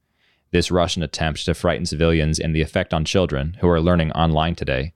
[0.50, 4.56] This Russian attempt to frighten civilians and the effect on children who are learning online
[4.56, 4.92] today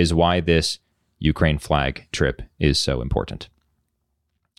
[0.00, 0.78] is why this
[1.18, 3.48] Ukraine flag trip is so important.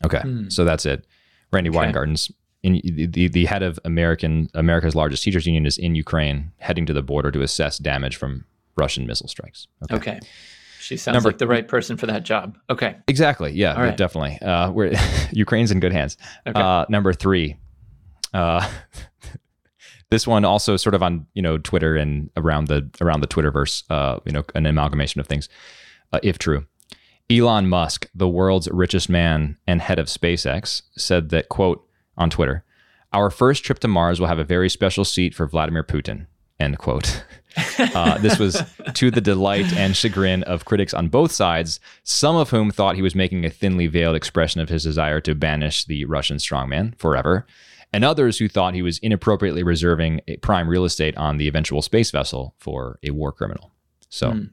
[0.05, 0.49] Okay, Hmm.
[0.49, 1.05] so that's it.
[1.53, 1.77] Randi Okay.
[1.79, 2.31] Weingarten's
[2.63, 2.73] in
[3.15, 7.01] the, the head of American America's largest teachers union is in Ukraine, heading to the
[7.01, 8.45] border to assess damage from
[8.77, 9.67] Russian missile strikes.
[9.91, 10.19] Okay.
[10.79, 12.57] She sounds Number- like the right person for that job.
[12.69, 12.95] Okay.
[13.07, 13.51] Exactly.
[13.53, 13.97] Yeah, right.
[13.97, 14.37] definitely.
[14.41, 14.93] Uh, we're
[15.31, 16.17] Ukraine's in good hands.
[16.47, 16.59] Okay.
[16.59, 17.57] Uh, number three.
[18.33, 18.67] Uh,
[20.11, 23.83] this one also sort of on you know Twitter and around the around the Twitterverse.
[23.89, 25.49] Uh, you know, an amalgamation of things.
[26.13, 26.65] Uh, if true,
[27.31, 31.83] Elon Musk, the world's richest man and head of SpaceX, said that quote
[32.17, 32.63] on Twitter,
[33.13, 36.27] "Our first trip to Mars will have a very special seat for Vladimir Putin."
[36.59, 37.25] End quote.
[37.93, 42.49] Uh, this was to the delight and chagrin of critics on both sides, some of
[42.49, 46.05] whom thought he was making a thinly veiled expression of his desire to banish the
[46.05, 47.45] Russian strongman forever,
[47.93, 51.81] and others who thought he was inappropriately reserving a prime real estate on the eventual
[51.81, 53.71] space vessel for a war criminal.
[54.09, 54.43] So, Hmm.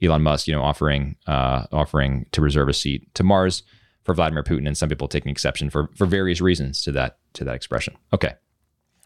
[0.00, 3.64] Elon Musk, you know, offering uh, offering to reserve a seat to Mars
[4.04, 7.42] for Vladimir Putin, and some people taking exception for for various reasons to that to
[7.44, 7.94] that expression.
[8.12, 8.34] Okay,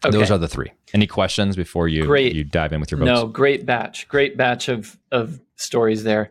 [0.05, 0.15] Okay.
[0.17, 0.71] those are the three.
[0.93, 2.35] Any questions before you Great.
[2.35, 3.07] you dive in with your votes?
[3.07, 4.07] No, great batch.
[4.07, 6.29] Great batch of of stories there.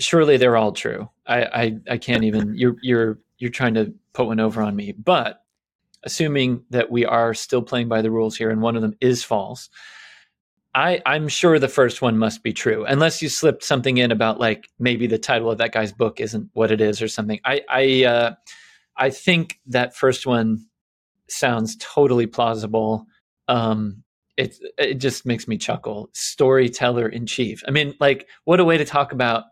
[0.00, 1.08] Surely they're all true.
[1.24, 4.90] I I, I can't even you're you're you're trying to put one over on me.
[4.92, 5.43] But
[6.04, 9.24] assuming that we are still playing by the rules here and one of them is
[9.24, 9.68] false,
[10.74, 14.40] I, I'm sure the first one must be true, unless you slipped something in about
[14.40, 17.38] like maybe the title of that guy's book isn't what it is or something.
[17.44, 18.34] I I uh,
[18.96, 20.66] I think that first one
[21.28, 23.06] sounds totally plausible.
[23.46, 24.02] Um,
[24.36, 26.10] it it just makes me chuckle.
[26.12, 27.62] Storyteller in chief.
[27.68, 29.44] I mean, like, what a way to talk about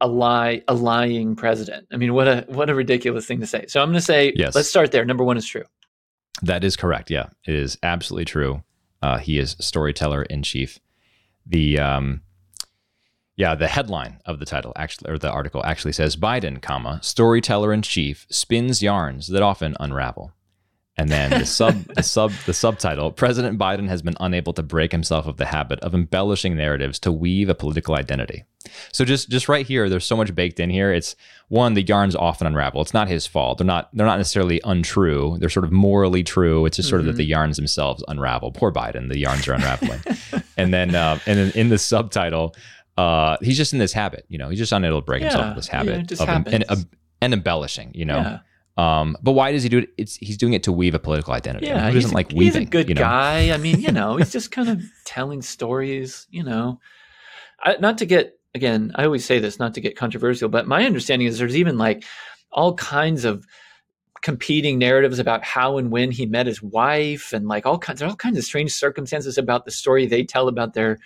[0.00, 1.86] a lie, a lying president.
[1.92, 3.66] I mean, what a what a ridiculous thing to say.
[3.68, 4.54] So I'm going to say, Yes.
[4.54, 5.04] let's start there.
[5.04, 5.64] Number one is true.
[6.42, 7.10] That is correct.
[7.10, 8.62] Yeah, it is absolutely true.
[9.02, 10.78] Uh, he is storyteller in chief.
[11.46, 12.22] The um,
[13.36, 17.72] yeah, the headline of the title actually, or the article actually says Biden, comma storyteller
[17.72, 20.32] in chief spins yarns that often unravel.
[21.00, 24.92] And then the sub, the sub, the subtitle: President Biden has been unable to break
[24.92, 28.44] himself of the habit of embellishing narratives to weave a political identity.
[28.92, 30.92] So just, just right here, there's so much baked in here.
[30.92, 31.16] It's
[31.48, 32.82] one, the yarns often unravel.
[32.82, 33.56] It's not his fault.
[33.56, 35.38] They're not, they're not necessarily untrue.
[35.40, 36.66] They're sort of morally true.
[36.66, 38.52] It's just sort of that the yarns themselves unravel.
[38.52, 40.00] Poor Biden, the yarns are unraveling.
[40.58, 42.54] and then, uh, and then in the subtitle,
[42.98, 44.26] uh, he's just in this habit.
[44.28, 46.64] You know, he's just unable to break himself of this habit just of em- and,
[47.22, 47.92] and embellishing.
[47.94, 48.18] You know.
[48.18, 48.38] Yeah,
[48.80, 49.90] Um, but why does he do it?
[49.98, 51.66] It's he's doing it to weave a political identity.
[51.66, 51.90] yeah.
[51.90, 52.62] He's, doesn't like he's weaving?
[52.62, 53.02] a good you know?
[53.02, 53.50] guy.
[53.50, 56.26] I mean, you know, he's just kind of telling stories.
[56.30, 56.80] You know,
[57.62, 58.92] I, not to get again.
[58.94, 62.04] I always say this, not to get controversial, but my understanding is there's even like
[62.52, 63.46] all kinds of
[64.22, 68.16] competing narratives about how and when he met his wife and like all kinds all
[68.16, 70.98] kinds of strange circumstances about the story they tell about their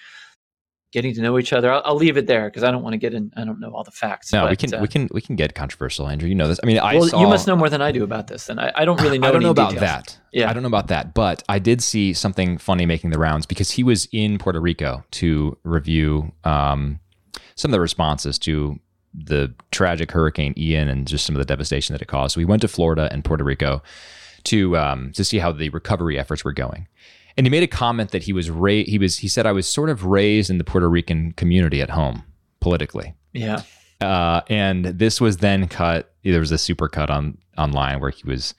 [0.95, 2.99] getting to know each other i'll, I'll leave it there because i don't want to
[2.99, 5.21] get in i don't know all the facts No, we can uh, we can we
[5.21, 6.29] can get controversial, Andrew.
[6.29, 6.61] You know this.
[6.63, 7.21] I mean, I well saw.
[7.21, 9.29] you must know more than i do about this then i, I don't really know
[9.29, 9.81] I don't know about details.
[9.81, 10.19] that.
[10.33, 10.49] Yeah.
[10.49, 13.71] I don't know about that, but I did see something funny making the rounds because
[13.71, 16.99] he was in Puerto Rico to review um,
[17.55, 18.81] some of the responses to
[19.15, 22.35] the tragic Hurricane Ian and just some of the devastation that it caused.
[22.35, 23.81] So we went to Florida and Puerto Rico
[24.45, 26.89] to um, to see how the recovery efforts were going.
[27.37, 29.67] And he made a comment that he was ra- he was he said I was
[29.67, 32.25] sort of raised in the Puerto Rican community at home
[32.61, 33.15] politically.
[33.33, 33.63] yeah
[34.01, 36.13] Uh, and this was then cut.
[36.23, 38.55] There was a super cut on online where he was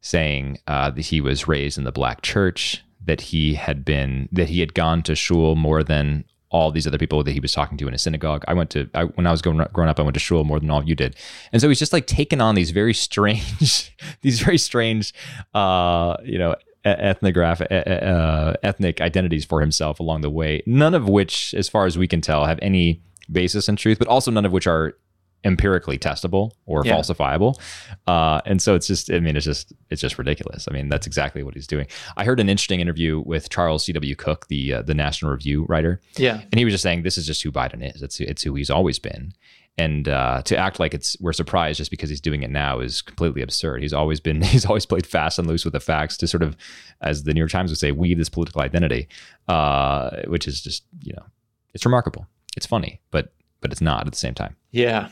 [0.00, 4.48] saying uh, that he was raised in the black church, that he had been that
[4.48, 7.78] he had gone to shul more than all these other people that he was talking
[7.78, 8.44] to in a synagogue.
[8.48, 10.58] I went to I, when I was going growing up, I went to shul more
[10.58, 11.16] than all of you did,
[11.52, 15.14] and so he's just like taking on these very strange, these very strange,
[15.54, 16.56] uh, you know.
[16.84, 20.62] Ethnographic, uh, ethnic identities for himself along the way.
[20.66, 24.08] None of which, as far as we can tell, have any basis in truth, but
[24.08, 24.94] also none of which are
[25.42, 26.92] empirically testable or Yeah.
[26.94, 27.58] falsifiable.
[28.06, 30.66] Uh, and so it's just, I mean, it's just, it's just ridiculous.
[30.70, 31.86] I mean, that's exactly what he's doing.
[32.16, 34.16] I heard an interesting interview with Charles C.W.
[34.16, 37.26] Cook, the uh, the National Review writer, yeah and he was just saying this is
[37.26, 38.02] just who Biden is.
[38.02, 39.32] It's it's who he's always been.
[39.80, 43.00] And uh, to act like it's we're surprised just because he's doing it now is
[43.00, 43.80] completely absurd.
[43.80, 46.56] He's always been he's always played fast and loose with the facts to sort of,
[47.00, 49.08] as the New York Times would say, weave this political identity,
[49.48, 51.24] uh, which is just you know
[51.72, 52.26] it's remarkable.
[52.56, 54.56] It's funny, but but it's not at the same time.
[54.70, 55.08] yeah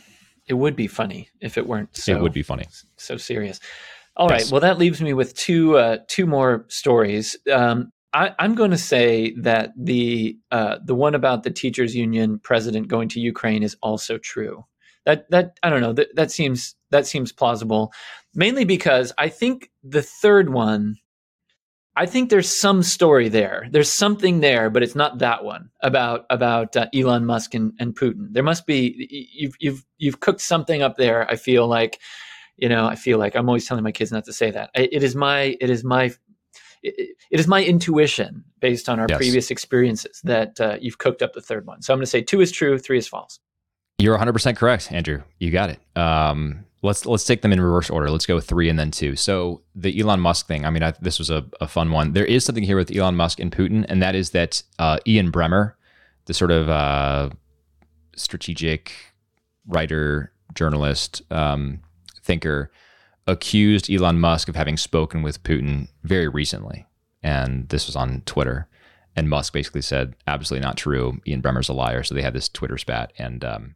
[0.46, 1.96] It would be funny if it weren't.
[1.96, 2.66] So, it would be funny.
[2.96, 3.60] So serious.
[4.16, 4.44] All yes.
[4.44, 4.52] right.
[4.52, 7.36] Well, that leaves me with two uh, two more stories.
[7.50, 12.38] Um, I, am going to say that the uh, the one about the teachers union
[12.38, 14.64] president going to Ukraine is also true.
[15.04, 17.92] That that I don't know that that seems that seems plausible,
[18.34, 20.96] mainly because I think the third one
[21.98, 23.66] I think there's some story there.
[23.72, 27.92] There's something there, but it's not that one about about uh, Elon Musk and, and
[27.92, 28.28] Putin.
[28.30, 31.28] There must be you've you've you've cooked something up there.
[31.28, 31.98] I feel like,
[32.56, 34.70] you know, I feel like I'm always telling my kids not to say that.
[34.76, 36.12] It is my it is my
[36.82, 39.18] it, it is my intuition based on our yes.
[39.18, 41.82] previous experiences that uh, you've cooked up the third one.
[41.82, 43.40] So I'm going to say two is true, three is false.
[43.98, 45.22] You're 100% correct, Andrew.
[45.38, 45.80] You got it.
[45.96, 48.10] Um, let's let's take them in reverse order.
[48.10, 49.16] Let's go with three and then two.
[49.16, 50.64] So the Elon Musk thing.
[50.64, 52.12] I mean, I, this was a, a, fun one.
[52.12, 55.32] There is something here with Elon Musk and Putin, and that is that uh, Ian
[55.32, 55.74] Bremmer,
[56.26, 57.30] the sort of uh,
[58.16, 58.92] strategic
[59.66, 61.80] writer, journalist, um,
[62.22, 62.70] thinker,
[63.28, 66.86] accused Elon Musk of having spoken with Putin very recently,
[67.22, 68.66] and this was on Twitter.
[69.14, 71.20] And Musk basically said, "Absolutely not true.
[71.26, 73.74] Ian Bremmer's a liar." So they had this Twitter spat, and um,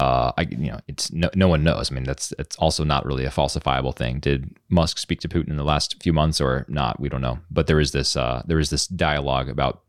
[0.00, 1.90] uh, I you know it's no, no one knows.
[1.90, 4.18] I mean that's it's also not really a falsifiable thing.
[4.18, 6.98] Did Musk speak to Putin in the last few months or not?
[7.00, 7.38] We don't know.
[7.50, 9.82] But there is this uh, there is this dialogue about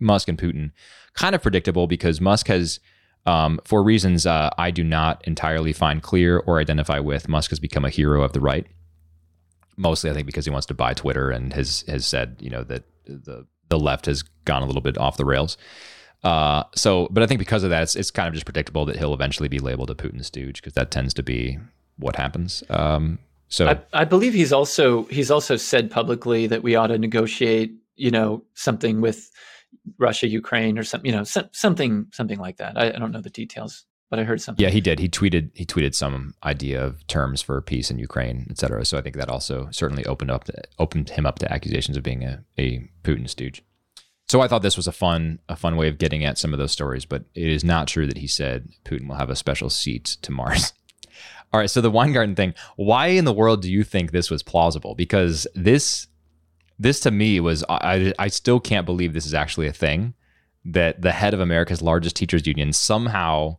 [0.00, 0.72] Musk and Putin,
[1.14, 2.80] kind of predictable because Musk has.
[3.26, 7.60] Um, for reasons uh, I do not entirely find clear or identify with, Musk has
[7.60, 8.66] become a hero of the right.
[9.76, 12.62] Mostly, I think, because he wants to buy Twitter and has has said, you know,
[12.64, 15.56] that the the left has gone a little bit off the rails.
[16.22, 18.96] Uh, so, but I think because of that, it's, it's kind of just predictable that
[18.96, 21.58] he'll eventually be labeled a Putin stooge because that tends to be
[21.98, 22.64] what happens.
[22.70, 26.98] Um, so I, I, believe he's also he's also said publicly that we ought to
[26.98, 29.30] negotiate, you know, something with
[29.98, 32.76] Russia, Ukraine, or something, you know, some, something something like that.
[32.76, 34.62] I, I, don't know the details, but I heard something.
[34.62, 34.98] Yeah, he did.
[34.98, 38.84] He tweeted he tweeted some idea of terms for peace in Ukraine, et cetera.
[38.84, 42.24] So I think that also certainly opened up opened him up to accusations of being
[42.24, 43.62] a, a Putin stooge.
[44.28, 46.58] So I thought this was a fun a fun way of getting at some of
[46.58, 49.70] those stories, but it is not true that he said Putin will have a special
[49.70, 50.72] seat to Mars.
[51.52, 54.42] All right, so the Weingarten thing, why in the world do you think this was
[54.42, 54.96] plausible?
[54.96, 56.08] Because this
[56.78, 60.14] this to me was I I still can't believe this is actually a thing
[60.64, 63.58] that the head of America's largest teachers union somehow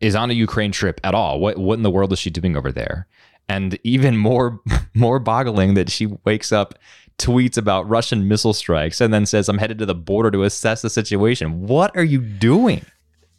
[0.00, 1.40] is on a Ukraine trip at all.
[1.40, 3.06] What what in the world is she doing over there?
[3.48, 4.60] And even more
[4.94, 6.78] more boggling that she wakes up
[7.18, 10.82] tweets about Russian missile strikes and then says, I'm headed to the border to assess
[10.82, 11.66] the situation.
[11.66, 12.84] What are you doing?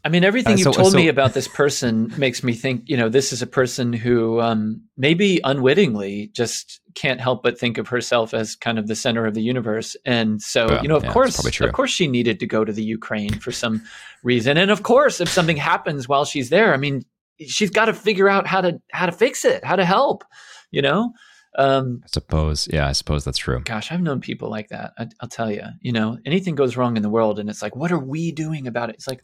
[0.05, 2.97] I mean, everything uh, you've told so, me about this person makes me think, you
[2.97, 7.87] know, this is a person who um, maybe unwittingly just can't help but think of
[7.87, 9.95] herself as kind of the center of the universe.
[10.05, 12.73] And so, yeah, you know, of yeah, course, of course, she needed to go to
[12.73, 13.81] the Ukraine for some
[14.23, 14.57] reason.
[14.57, 17.05] And of course, if something happens while she's there, I mean,
[17.39, 20.23] she's got to figure out how to how to fix it, how to help.
[20.71, 21.13] You know,
[21.55, 23.61] um, I suppose, yeah, I suppose that's true.
[23.61, 24.93] Gosh, I've known people like that.
[24.97, 27.75] I, will tell you, you know, anything goes wrong in the world, and it's like,
[27.75, 28.95] what are we doing about it?
[28.95, 29.21] It's like,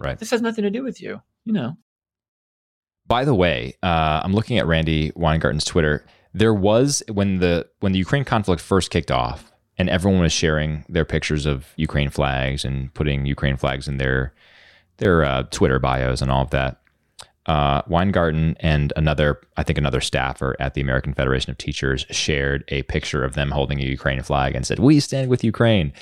[0.00, 0.18] right.
[0.18, 1.76] this has nothing to do with you, you know.
[3.06, 6.06] By the way, uh, I'm looking at Randi Weingarten's Twitter.
[6.32, 10.84] There was when the when the Ukraine conflict first kicked off, and everyone was sharing
[10.88, 14.32] their pictures of Ukraine flags and putting Ukraine flags in their
[14.98, 16.81] their uh, Twitter bios and all of that
[17.46, 22.64] uh, Weingarten and another, I think another staffer at the American Federation of Teachers shared
[22.68, 25.92] a picture of them holding a Ukraine flag and said, "We stand with Ukraine."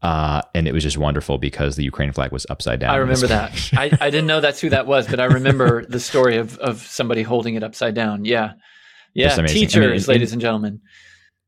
[0.00, 2.94] Uh, and it was just wonderful because the Ukraine flag was upside down.
[2.94, 3.70] I remember that.
[3.72, 6.80] I, I didn't know that's who that was, but I remember the story of of
[6.80, 8.24] somebody holding it upside down.
[8.24, 8.52] Yeah,
[9.12, 9.34] yeah.
[9.46, 10.80] Teachers, I mean, in, ladies and gentlemen.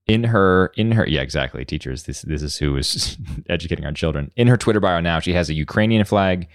[0.07, 1.65] In her, in her, yeah, exactly.
[1.65, 2.03] Teachers.
[2.03, 3.17] This this is who is
[3.49, 4.33] educating our children.
[4.37, 6.49] In her Twitter bio now, she has a Ukrainian flag,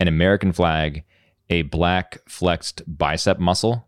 [0.00, 1.04] an American flag,
[1.52, 3.86] a black flexed bicep muscle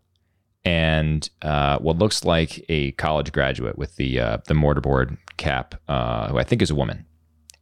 [0.63, 6.29] and uh, what looks like a college graduate with the uh, the mortarboard cap, uh,
[6.29, 7.05] who I think is a woman.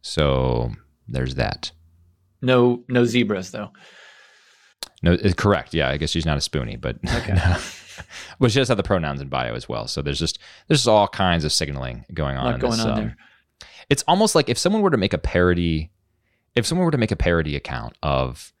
[0.02, 0.72] So
[1.08, 1.72] there's that.
[2.42, 3.70] No, no zebras though.
[5.02, 5.74] No, it's correct.
[5.74, 7.34] Yeah, I guess she's not a spoonie, but okay.
[8.38, 9.88] well, she does have the pronouns in bio as well.
[9.88, 10.38] So there's just
[10.68, 12.58] there's just all kinds of signaling going on.
[12.58, 13.16] going this, on um, there.
[13.88, 15.90] It's almost like if someone were to make a parody,
[16.54, 18.52] if someone were to make a parody account of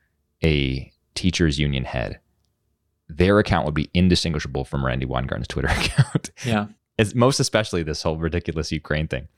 [0.42, 2.20] a teachers union head,
[3.08, 6.30] their account would be indistinguishable from Randi Weingarten's Twitter account.
[6.44, 6.66] Yeah.
[6.98, 9.28] It's most especially this whole ridiculous Ukraine thing.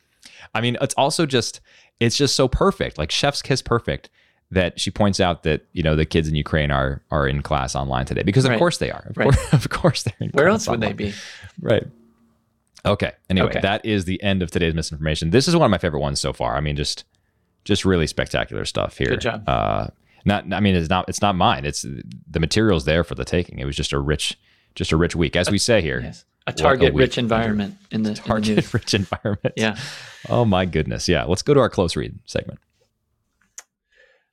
[0.54, 1.60] I mean, it's also just
[2.00, 4.10] it's just so perfect, like chef's kiss perfect
[4.50, 7.74] that she points out that you know the kids in Ukraine are are in class
[7.74, 8.58] online today because of right.
[8.58, 9.06] course they are.
[9.08, 9.24] Of, right.
[9.24, 10.30] course, of course they're in.
[10.30, 10.96] Where else would online.
[10.96, 11.14] they be?
[11.60, 11.86] Right.
[12.84, 13.12] Okay.
[13.28, 13.60] Anyway, okay.
[13.60, 15.30] that is the end of today's misinformation.
[15.30, 16.56] This is one of my favorite ones so far.
[16.56, 17.04] I mean, just
[17.64, 19.08] just really spectacular stuff here.
[19.08, 19.48] Good job.
[19.48, 19.88] Uh,
[20.26, 21.64] Not, I mean, it's not, it's not mine.
[21.64, 23.58] It's the material's there for the taking.
[23.58, 24.36] It was just a rich,
[24.74, 26.00] just a rich week, as we say here.
[26.00, 26.24] Yes.
[26.48, 29.54] A target a rich environment in the target in the rich environment.
[29.56, 29.76] Yeah.
[30.28, 31.08] Oh my goodness.
[31.08, 31.24] Yeah.
[31.24, 32.60] Let's go to our close read segment.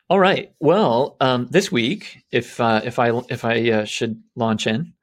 [0.10, 0.51] All right.
[0.60, 4.93] Well, um, this week, if uh, if I if I uh, should launch in,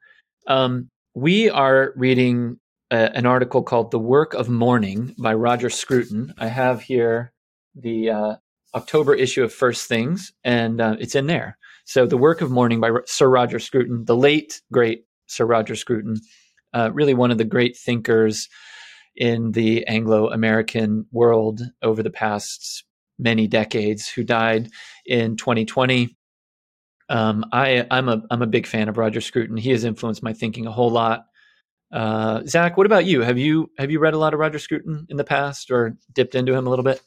[0.47, 2.59] um, we are reading
[2.91, 6.33] a, an article called "The Work of Mourning" by Roger Scruton.
[6.37, 7.33] I have here
[7.75, 8.35] the uh,
[8.73, 11.57] October issue of First Things, and uh, it's in there.
[11.85, 16.19] So, "The Work of Mourning" by Sir Roger Scruton, the late great Sir Roger Scruton,
[16.73, 18.49] uh, really one of the great thinkers
[19.15, 22.85] in the Anglo-American world over the past
[23.19, 24.69] many decades, who died
[25.05, 26.15] in 2020.
[27.09, 29.57] Um, I, I'm a I'm a big fan of Roger Scruton.
[29.57, 31.25] He has influenced my thinking a whole lot.
[31.91, 33.21] Uh, Zach, what about you?
[33.21, 36.35] Have you have you read a lot of Roger Scruton in the past, or dipped
[36.35, 37.01] into him a little bit?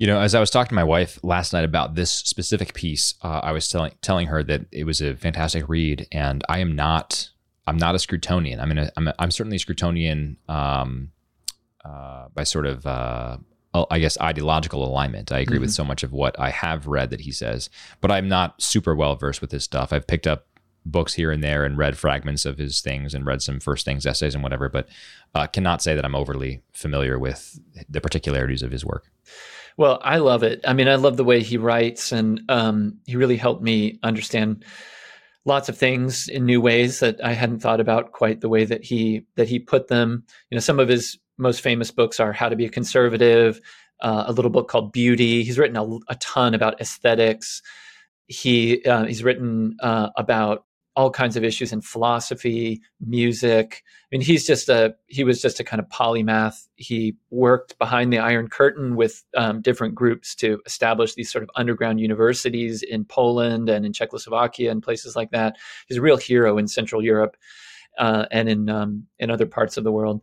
[0.00, 3.16] You know, as I was talking to my wife last night about this specific piece,
[3.22, 6.74] uh, I was telling telling her that it was a fantastic read, and I am
[6.74, 7.28] not
[7.66, 8.60] I'm not a Scrutonian.
[8.60, 11.12] I mean, I'm a, I'm certainly a Scrutonian um,
[11.84, 13.36] uh, by sort of uh,
[13.90, 15.32] I guess ideological alignment.
[15.32, 15.64] I agree mm-hmm.
[15.64, 17.68] with so much of what I have read that he says,
[18.00, 19.92] but I'm not super well versed with his stuff.
[19.92, 20.46] I've picked up
[20.86, 24.06] books here and there and read fragments of his things and read some first things
[24.06, 24.88] essays and whatever, but
[25.34, 29.10] uh, cannot say that I'm overly familiar with the particularities of his work.
[29.80, 30.60] Well, I love it.
[30.66, 34.62] I mean, I love the way he writes, and um, he really helped me understand
[35.46, 38.84] lots of things in new ways that I hadn't thought about quite the way that
[38.84, 40.22] he that he put them.
[40.50, 43.58] You know, some of his most famous books are How to Be a Conservative,
[44.02, 45.44] uh, a little book called Beauty.
[45.44, 47.62] He's written a, a ton about aesthetics.
[48.26, 53.82] He uh, he's written uh, about all kinds of issues in philosophy, music.
[53.84, 56.66] I mean, he's just a he was just a kind of polymath.
[56.76, 61.50] He worked behind the Iron Curtain with um, different groups to establish these sort of
[61.54, 65.56] underground universities in Poland and in Czechoslovakia and places like that.
[65.86, 67.36] He's a real hero in Central Europe
[67.98, 70.22] uh, and in um, in other parts of the world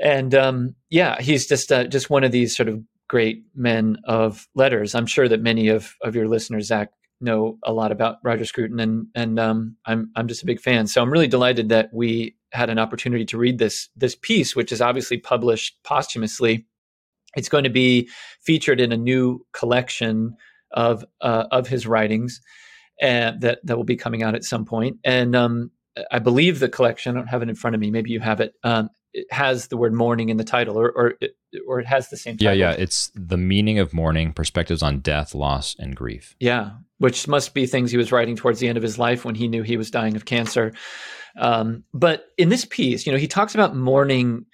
[0.00, 4.48] and um, yeah, he's just uh, just one of these sort of great men of
[4.54, 4.94] letters.
[4.94, 8.80] I'm sure that many of of your listeners, Zach, know a lot about Roger Scruton,
[8.80, 10.86] and and um, I'm I'm just a big fan.
[10.86, 14.72] So I'm really delighted that we had an opportunity to read this this piece, which
[14.72, 16.66] is obviously published posthumously.
[17.36, 18.08] It's going to be
[18.42, 20.36] featured in a new collection
[20.70, 22.40] of uh, of his writings,
[23.00, 24.98] and that that will be coming out at some point.
[25.04, 25.70] And um,
[26.10, 27.16] I believe the collection.
[27.16, 27.90] I don't have it in front of me.
[27.90, 28.54] Maybe you have it.
[28.62, 32.10] Um, it has the word mourning in the title, or or it, or it has
[32.10, 32.36] the same.
[32.36, 32.54] Title.
[32.54, 32.76] Yeah, yeah.
[32.76, 36.34] It's the meaning of mourning: perspectives on death, loss, and grief.
[36.40, 39.36] Yeah, which must be things he was writing towards the end of his life when
[39.36, 40.72] he knew he was dying of cancer.
[41.38, 44.46] Um, but in this piece, you know, he talks about mourning,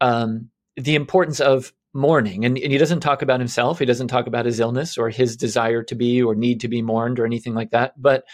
[0.00, 3.78] um, the importance of mourning, and, and he doesn't talk about himself.
[3.78, 6.82] He doesn't talk about his illness or his desire to be or need to be
[6.82, 7.94] mourned or anything like that.
[7.96, 8.24] But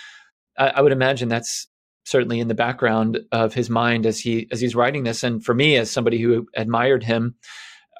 [0.58, 1.68] I, I would imagine that's
[2.04, 5.22] certainly in the background of his mind as he as he's writing this.
[5.22, 7.34] And for me, as somebody who admired him,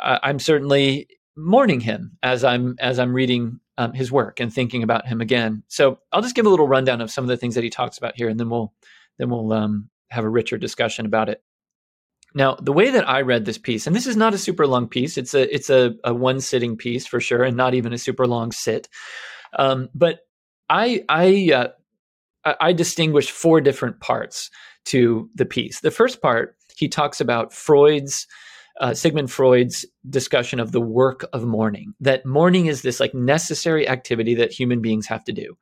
[0.02, 4.82] uh, I'm certainly mourning him as I'm as I'm reading um, his work and thinking
[4.82, 5.62] about him again.
[5.68, 7.98] So I'll just give a little rundown of some of the things that he talks
[7.98, 8.72] about here, and then we'll
[9.18, 11.42] then we'll um, have a richer discussion about it.
[12.34, 14.88] Now, the way that I read this piece, and this is not a super long
[14.88, 17.98] piece; it's a it's a, a one sitting piece for sure, and not even a
[17.98, 18.88] super long sit.
[19.58, 20.20] Um, but
[20.68, 21.68] I I uh,
[22.44, 24.50] I distinguish four different parts
[24.86, 25.80] to the piece.
[25.80, 28.26] The first part, he talks about Freud's,
[28.80, 33.88] uh, Sigmund Freud's discussion of the work of mourning, that mourning is this like necessary
[33.88, 35.56] activity that human beings have to do.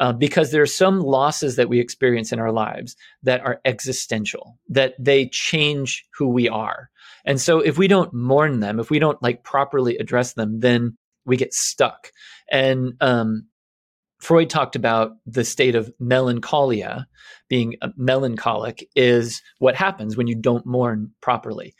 [0.00, 4.58] Uh, because there are some losses that we experience in our lives that are existential,
[4.68, 6.88] that they change who we are.
[7.24, 10.96] And so if we don't mourn them, if we don't like properly address them, then
[11.24, 12.10] we get stuck.
[12.50, 13.46] And um,
[14.22, 17.08] Freud talked about the state of melancholia,
[17.48, 21.74] being melancholic, is what happens when you don't mourn properly.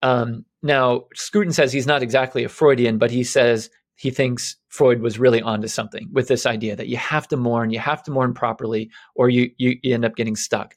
[0.00, 5.02] Um, now, Scruton says he's not exactly a Freudian, but he says he thinks Freud
[5.02, 8.10] was really onto something with this idea that you have to mourn, you have to
[8.10, 10.74] mourn properly, or you, you, you end up getting stuck.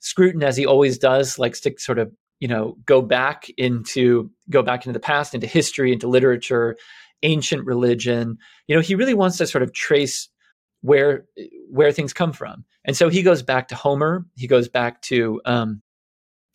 [0.00, 4.64] Scruton, as he always does, likes to sort of you know go back into go
[4.64, 6.76] back into the past, into history, into literature,
[7.22, 8.36] ancient religion.
[8.66, 10.28] You know, he really wants to sort of trace
[10.82, 11.26] where
[11.70, 12.64] where things come from.
[12.84, 14.26] And so he goes back to Homer.
[14.36, 15.82] He goes back to um,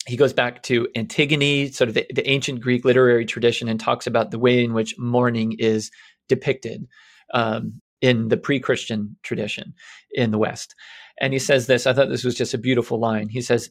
[0.06, 4.06] he goes back to Antigone, sort of the, the, ancient Greek literary tradition, and talks
[4.06, 5.90] about the way in which mourning is
[6.28, 6.86] depicted
[7.34, 9.74] um, in the pre-Christian tradition
[10.12, 10.74] in the West.
[11.20, 11.86] And he says this.
[11.86, 13.28] I thought this was just a beautiful line.
[13.28, 13.70] He says,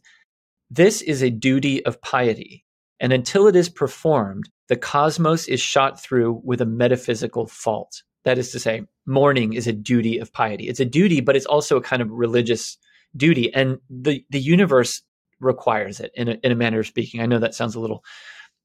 [0.70, 2.66] "This is a duty of piety,
[2.99, 8.38] and until it is performed, the cosmos is shot through with a metaphysical fault." That
[8.38, 10.67] is to say, mourning is a duty of piety.
[10.67, 12.78] It's a duty, but it's also a kind of religious
[13.15, 15.01] duty, and the the universe
[15.39, 17.21] requires it in a, in a manner of speaking.
[17.21, 18.03] I know that sounds a little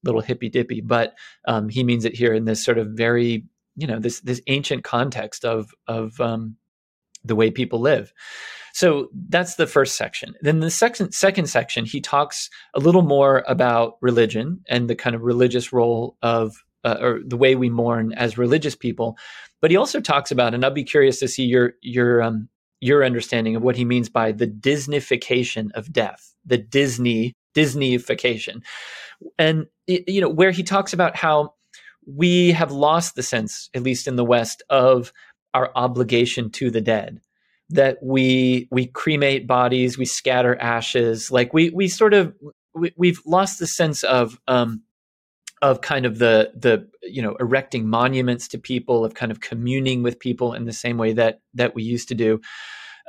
[0.03, 1.13] little hippy dippy, but
[1.47, 3.45] um, he means it here in this sort of very
[3.75, 6.57] you know this this ancient context of of um,
[7.23, 8.13] the way people live.
[8.73, 10.33] So that's the first section.
[10.41, 15.15] Then the second second section, he talks a little more about religion and the kind
[15.15, 19.17] of religious role of uh, or the way we mourn as religious people.
[19.61, 23.03] But he also talks about, and I'd be curious to see your your um, your
[23.03, 28.61] understanding of what he means by the Disneyfication of death, the Disney Disneyification,
[29.37, 31.53] and you know where he talks about how
[32.05, 35.13] we have lost the sense, at least in the West, of
[35.53, 37.19] our obligation to the dead
[37.71, 42.33] that we we cremate bodies we scatter ashes like we we sort of
[42.75, 44.81] we, we've lost the sense of um
[45.61, 50.03] of kind of the the you know erecting monuments to people of kind of communing
[50.03, 52.41] with people in the same way that that we used to do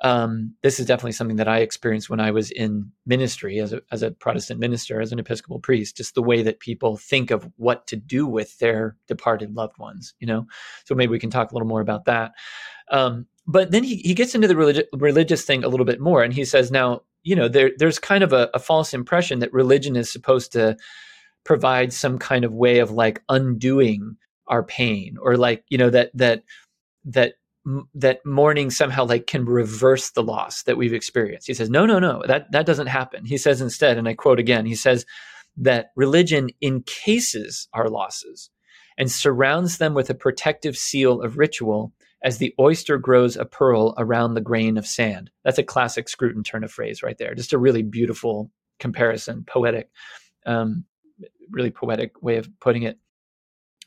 [0.03, 3.82] um, this is definitely something that I experienced when I was in ministry as a,
[3.92, 7.48] as a Protestant minister, as an Episcopal priest, just the way that people think of
[7.57, 10.46] what to do with their departed loved ones, you know?
[10.84, 12.32] So maybe we can talk a little more about that.
[12.90, 16.22] Um, but then he, he gets into the religi- religious thing a little bit more.
[16.22, 19.53] And he says, now, you know, there, there's kind of a, a false impression that
[19.53, 20.76] religion is supposed to
[21.45, 24.16] provide some kind of way of like undoing
[24.47, 26.43] our pain or like, you know, that, that,
[27.05, 27.34] that
[27.95, 31.47] that mourning somehow like can reverse the loss that we've experienced.
[31.47, 33.24] He says, no, no, no, that, that doesn't happen.
[33.24, 35.07] He says instead, and I quote again, he says
[35.57, 38.51] that religion encases our losses
[38.99, 41.93] and surrounds them with a protective seal of ritual
[42.24, 45.30] as the oyster grows a pearl around the grain of sand.
[45.45, 47.34] That's a classic Scruton turn of phrase right there.
[47.34, 49.88] Just a really beautiful comparison, poetic,
[50.47, 50.84] um,
[51.53, 52.98] really poetic way of putting it.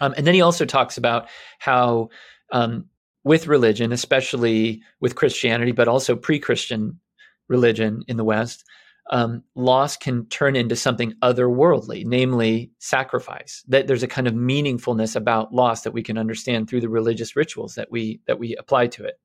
[0.01, 1.27] Um, and then he also talks about
[1.59, 2.09] how
[2.51, 2.85] um,
[3.23, 6.99] with religion, especially with Christianity, but also pre Christian
[7.47, 8.63] religion in the West,
[9.11, 13.63] um, loss can turn into something otherworldly, namely sacrifice.
[13.67, 17.35] That there's a kind of meaningfulness about loss that we can understand through the religious
[17.35, 19.19] rituals that we that we apply to it.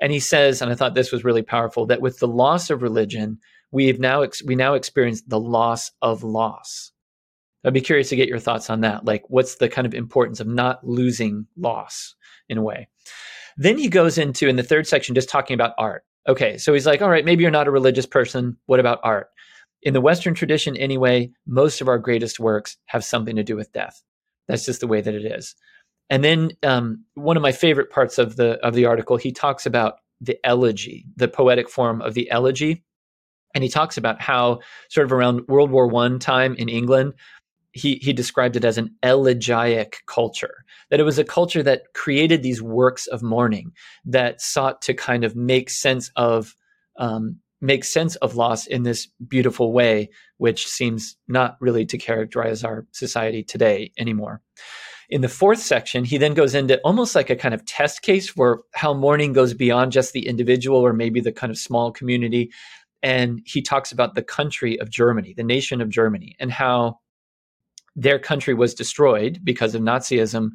[0.00, 2.82] And he says, and I thought this was really powerful, that with the loss of
[2.82, 3.38] religion,
[3.70, 6.89] we've now ex- we now experience the loss of loss.
[7.64, 9.04] I'd be curious to get your thoughts on that.
[9.04, 12.14] Like, what's the kind of importance of not losing loss
[12.48, 12.88] in a way?
[13.56, 16.04] Then he goes into, in the third section, just talking about art.
[16.28, 18.56] Okay, so he's like, all right, maybe you're not a religious person.
[18.66, 19.28] What about art?
[19.82, 23.72] In the Western tradition, anyway, most of our greatest works have something to do with
[23.72, 24.02] death.
[24.48, 25.54] That's just the way that it is.
[26.10, 29.64] And then um, one of my favorite parts of the of the article, he talks
[29.64, 32.84] about the elegy, the poetic form of the elegy,
[33.54, 37.14] and he talks about how sort of around World War One time in England,
[37.72, 42.42] he he described it as an elegiac culture that it was a culture that created
[42.42, 43.72] these works of mourning
[44.04, 46.54] that sought to kind of make sense of
[46.98, 50.08] um, make sense of loss in this beautiful way
[50.38, 54.40] which seems not really to characterize our society today anymore.
[55.08, 58.28] In the fourth section he then goes into almost like a kind of test case
[58.28, 62.50] for how mourning goes beyond just the individual or maybe the kind of small community
[63.02, 66.98] and he talks about the country of germany the nation of germany and how
[67.96, 70.50] their country was destroyed because of Nazism,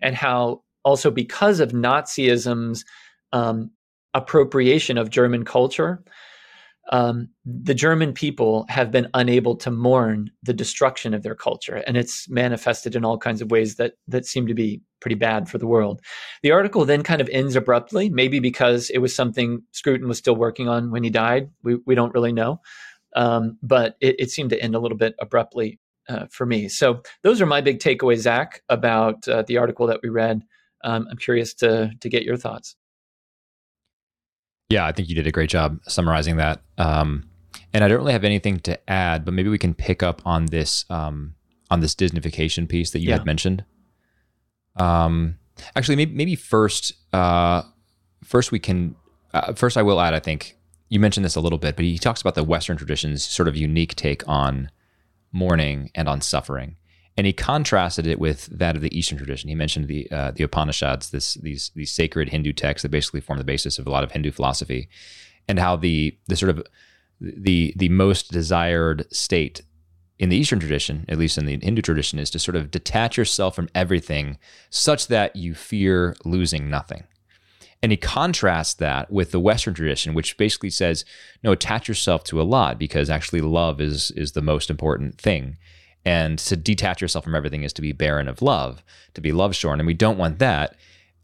[0.00, 2.84] and how also because of Nazism's
[3.32, 3.70] um,
[4.14, 6.02] appropriation of German culture,
[6.90, 11.96] um, the German people have been unable to mourn the destruction of their culture, and
[11.96, 15.58] it's manifested in all kinds of ways that that seem to be pretty bad for
[15.58, 16.00] the world.
[16.42, 20.36] The article then kind of ends abruptly, maybe because it was something Scruton was still
[20.36, 21.50] working on when he died.
[21.62, 22.60] We we don't really know,
[23.14, 25.78] um, but it, it seemed to end a little bit abruptly
[26.08, 26.68] uh, for me.
[26.68, 30.42] So those are my big takeaways, Zach, about uh, the article that we read.
[30.84, 32.76] Um, I'm curious to to get your thoughts.
[34.70, 36.60] Yeah, I think you did a great job summarizing that.
[36.76, 37.28] Um,
[37.72, 40.46] and I don't really have anything to add, but maybe we can pick up on
[40.46, 41.34] this um,
[41.70, 43.16] on this Disneyfication piece that you yeah.
[43.16, 43.64] had mentioned.
[44.76, 45.38] Um,
[45.74, 47.62] actually, maybe maybe first, uh,
[48.22, 48.94] first we can.
[49.34, 50.14] Uh, first, I will add.
[50.14, 50.56] I think
[50.88, 53.56] you mentioned this a little bit, but he talks about the Western tradition's sort of
[53.56, 54.70] unique take on
[55.32, 56.76] mourning and on suffering.
[57.16, 59.48] And he contrasted it with that of the Eastern tradition.
[59.48, 63.38] He mentioned the uh, the Upanishads, this these these sacred Hindu texts that basically form
[63.38, 64.88] the basis of a lot of Hindu philosophy,
[65.48, 66.64] and how the the sort of
[67.20, 69.62] the the most desired state
[70.18, 73.16] in the Eastern tradition, at least in the Hindu tradition, is to sort of detach
[73.16, 74.38] yourself from everything
[74.70, 77.04] such that you fear losing nothing.
[77.82, 81.04] And he contrasts that with the Western tradition, which basically says,
[81.44, 85.56] no, attach yourself to a lot because actually love is is the most important thing.
[86.04, 88.82] And to detach yourself from everything is to be barren of love,
[89.14, 89.78] to be love shorn.
[89.78, 90.76] And we don't want that.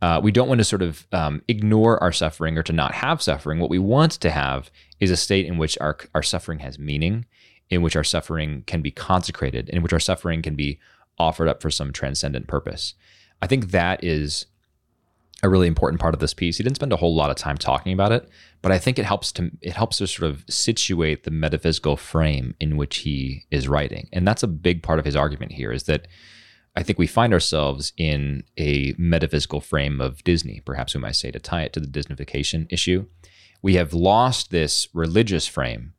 [0.02, 3.22] Uh, we don't want to sort of um, ignore our suffering or to not have
[3.22, 3.58] suffering.
[3.58, 7.24] What we want to have is a state in which our, our suffering has meaning,
[7.70, 10.78] in which our suffering can be consecrated, in which our suffering can be
[11.18, 12.94] offered up for some transcendent purpose.
[13.40, 14.46] I think that is
[15.44, 16.56] a really important part of this piece.
[16.56, 18.28] He didn't spend a whole lot of time talking about it,
[18.62, 22.54] but I think it helps to it helps to sort of situate the metaphysical frame
[22.58, 24.08] in which he is writing.
[24.10, 26.08] And that's a big part of his argument here is that
[26.74, 31.30] I think we find ourselves in a metaphysical frame of Disney, perhaps we might say,
[31.30, 33.06] to tie it to the Disneyfication issue.
[33.60, 35.92] We have lost this religious frame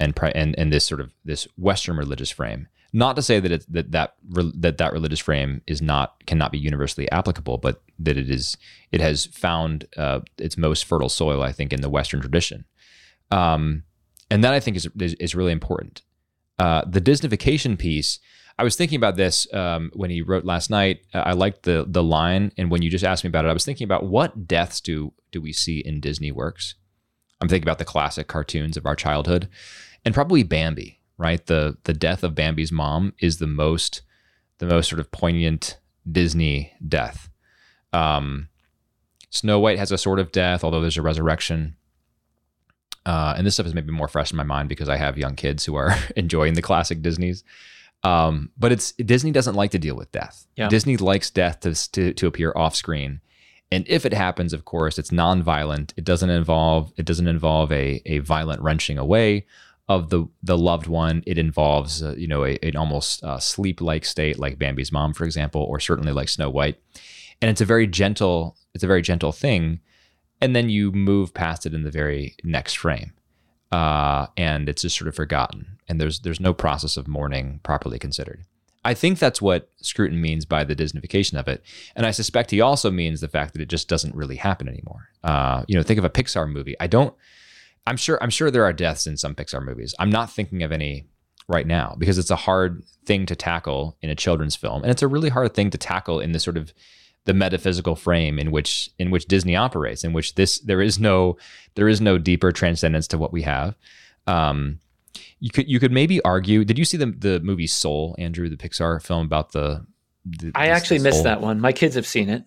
[0.00, 2.66] and and and this sort of this Western religious frame.
[2.92, 4.14] Not to say that that that
[4.54, 8.56] that that religious frame is not cannot be universally applicable, but that it is
[8.90, 12.64] it has found uh, its most fertile soil, I think, in the Western tradition,
[13.30, 13.84] um,
[14.30, 16.02] and that I think is is, is really important.
[16.58, 18.18] Uh, the Disneyfication piece
[18.60, 21.00] I was thinking about this um, when he wrote last night.
[21.14, 23.54] Uh, I liked the the line, and when you just asked me about it, I
[23.54, 26.74] was thinking about what deaths do do we see in Disney works.
[27.40, 29.48] I'm thinking about the classic cartoons of our childhood,
[30.04, 30.99] and probably Bambi.
[31.20, 34.00] Right, the the death of Bambi's mom is the most
[34.56, 35.76] the most sort of poignant
[36.10, 37.28] Disney death.
[37.92, 38.48] Um,
[39.28, 41.76] Snow White has a sort of death, although there's a resurrection.
[43.04, 45.36] Uh, and this stuff is maybe more fresh in my mind because I have young
[45.36, 47.44] kids who are enjoying the classic Disney's.
[48.02, 50.46] Um, but it's Disney doesn't like to deal with death.
[50.56, 50.68] Yeah.
[50.68, 53.20] Disney likes death to, to, to appear off screen,
[53.70, 55.92] and if it happens, of course, it's non-violent.
[55.98, 59.44] It doesn't involve it doesn't involve a a violent wrenching away
[59.90, 61.22] of the the loved one.
[61.26, 65.12] It involves uh, you know a, an almost uh, sleep like state, like Bambi's mom,
[65.12, 66.80] for example, or certainly like Snow White.
[67.42, 69.80] And it's a very gentle it's a very gentle thing,
[70.40, 73.12] and then you move past it in the very next frame
[73.72, 77.98] uh, and it's just sort of forgotten, and there's there's no process of mourning properly
[77.98, 78.44] considered.
[78.84, 81.62] I think that's what Scruton means by the Disneyfication of it,
[81.94, 85.08] and I suspect he also means the fact that it just doesn't really happen anymore.
[85.22, 86.74] Uh, you know, think of a Pixar movie.
[86.80, 87.14] I don't.
[87.86, 88.22] I'm sure.
[88.22, 89.94] I'm sure there are deaths in some Pixar movies.
[89.98, 91.06] I'm not thinking of any
[91.48, 95.02] right now because it's a hard thing to tackle in a children's film, and it's
[95.02, 96.72] a really hard thing to tackle in the sort of
[97.24, 101.36] the metaphysical frame in which in which Disney operates, in which this there is no
[101.74, 103.76] there is no deeper transcendence to what we have.
[104.26, 104.78] Um,
[105.40, 106.64] you could you could maybe argue.
[106.64, 109.84] Did you see the the movie Soul, Andrew, the Pixar film about the?
[110.24, 111.60] the I actually the missed that one.
[111.60, 112.44] My kids have seen it.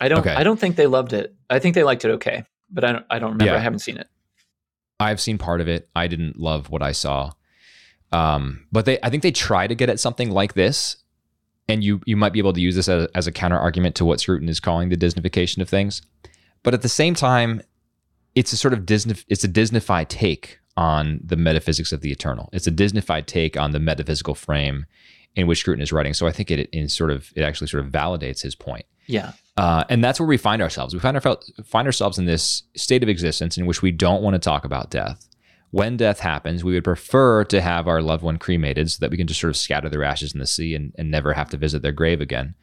[0.00, 0.20] I don't.
[0.20, 0.34] Okay.
[0.34, 1.34] I don't think they loved it.
[1.50, 3.06] I think they liked it okay, but I don't.
[3.10, 3.52] I don't remember.
[3.52, 3.56] Yeah.
[3.56, 4.08] I haven't seen it.
[5.00, 5.88] I've seen part of it.
[5.94, 7.32] I didn't love what I saw.
[8.10, 10.96] Um, but they, I think they try to get at something like this
[11.68, 14.04] and you you might be able to use this as, as a counter argument to
[14.04, 16.02] what Scruton is calling the Disneyfication of things.
[16.62, 17.62] But at the same time,
[18.34, 22.48] it's a sort of Disney it's a Disneyfied take on the metaphysics of the eternal.
[22.52, 24.86] It's a Disneyfied take on the metaphysical frame
[25.36, 26.14] in which Scruton is writing.
[26.14, 28.86] So I think it in sort of it actually sort of validates his point.
[29.06, 29.32] Yeah.
[29.58, 30.94] Uh, and that's where we find ourselves.
[30.94, 34.34] We find, our, find ourselves in this state of existence in which we don't want
[34.34, 35.28] to talk about death
[35.70, 39.16] when death happens, we would prefer to have our loved one cremated so that we
[39.16, 41.56] can just sort of scatter their ashes in the sea and, and never have to
[41.56, 42.54] visit their grave again.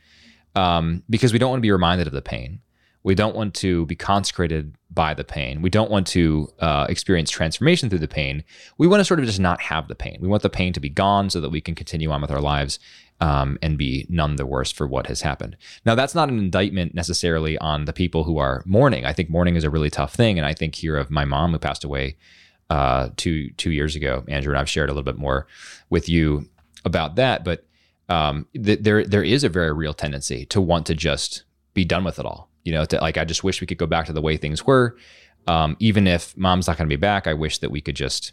[0.55, 2.61] Um, because we don't want to be reminded of the pain.
[3.03, 5.61] We don't want to be consecrated by the pain.
[5.61, 8.43] We don't want to uh, experience transformation through the pain.
[8.79, 10.17] We want to sort of just not have the pain.
[10.21, 12.41] We want the pain to be gone so that we can continue on with our
[12.41, 12.79] lives
[13.21, 15.55] um, and be none the worse for what has happened.
[15.85, 19.05] Now, that's not an indictment necessarily on the people who are mourning.
[19.05, 20.37] I think mourning is a really tough thing.
[20.37, 22.17] And I think here of my mom who passed away
[22.69, 24.23] uh, two two years ago.
[24.27, 25.47] Andrew and I've shared a little bit more
[25.89, 26.49] with you
[26.83, 27.65] about that, but
[28.09, 31.43] um, th- there there is a very real tendency to want to just
[31.73, 32.49] be done with it all.
[32.63, 34.65] You know, to, like I just wish we could go back to the way things
[34.65, 34.97] were.
[35.47, 38.31] Um, even if mom's not going to be back, I wish that we could just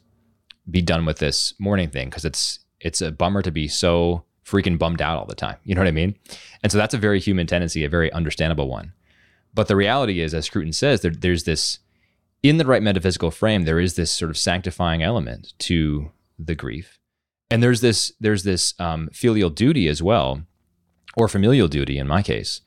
[0.70, 4.78] be done with this mourning thing because it's it's a bummer to be so freaking
[4.78, 5.56] bummed out all the time.
[5.64, 6.14] You know what I mean?
[6.62, 8.92] And so that's a very human tendency, a very understandable one.
[9.54, 11.78] But the reality is, as Scruton says, there, there's this
[12.42, 16.98] in the right metaphysical frame, there is this sort of sanctifying element to the grief,
[17.50, 20.42] and there's this there's this um, filial duty as well,
[21.16, 22.60] or familial duty in my case,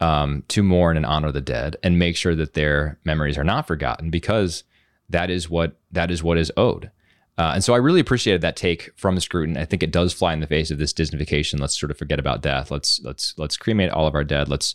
[0.00, 3.66] um, to mourn and honor the dead and make sure that their memories are not
[3.66, 4.64] forgotten because
[5.08, 6.90] that is what that is what is owed.
[7.38, 9.56] Uh, and so I really appreciated that take from Scruton.
[9.56, 11.60] I think it does fly in the face of this Disneyfication.
[11.60, 12.70] Let's sort of forget about death.
[12.70, 14.48] Let's let's let's cremate all of our dead.
[14.48, 14.74] Let's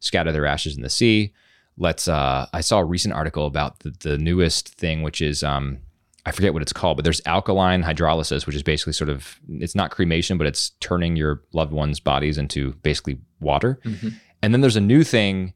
[0.00, 1.32] scatter their ashes in the sea
[1.80, 5.78] let's uh, i saw a recent article about the, the newest thing which is um,
[6.26, 9.74] i forget what it's called but there's alkaline hydrolysis which is basically sort of it's
[9.74, 14.08] not cremation but it's turning your loved ones bodies into basically water mm-hmm.
[14.42, 15.52] and then there's a new thing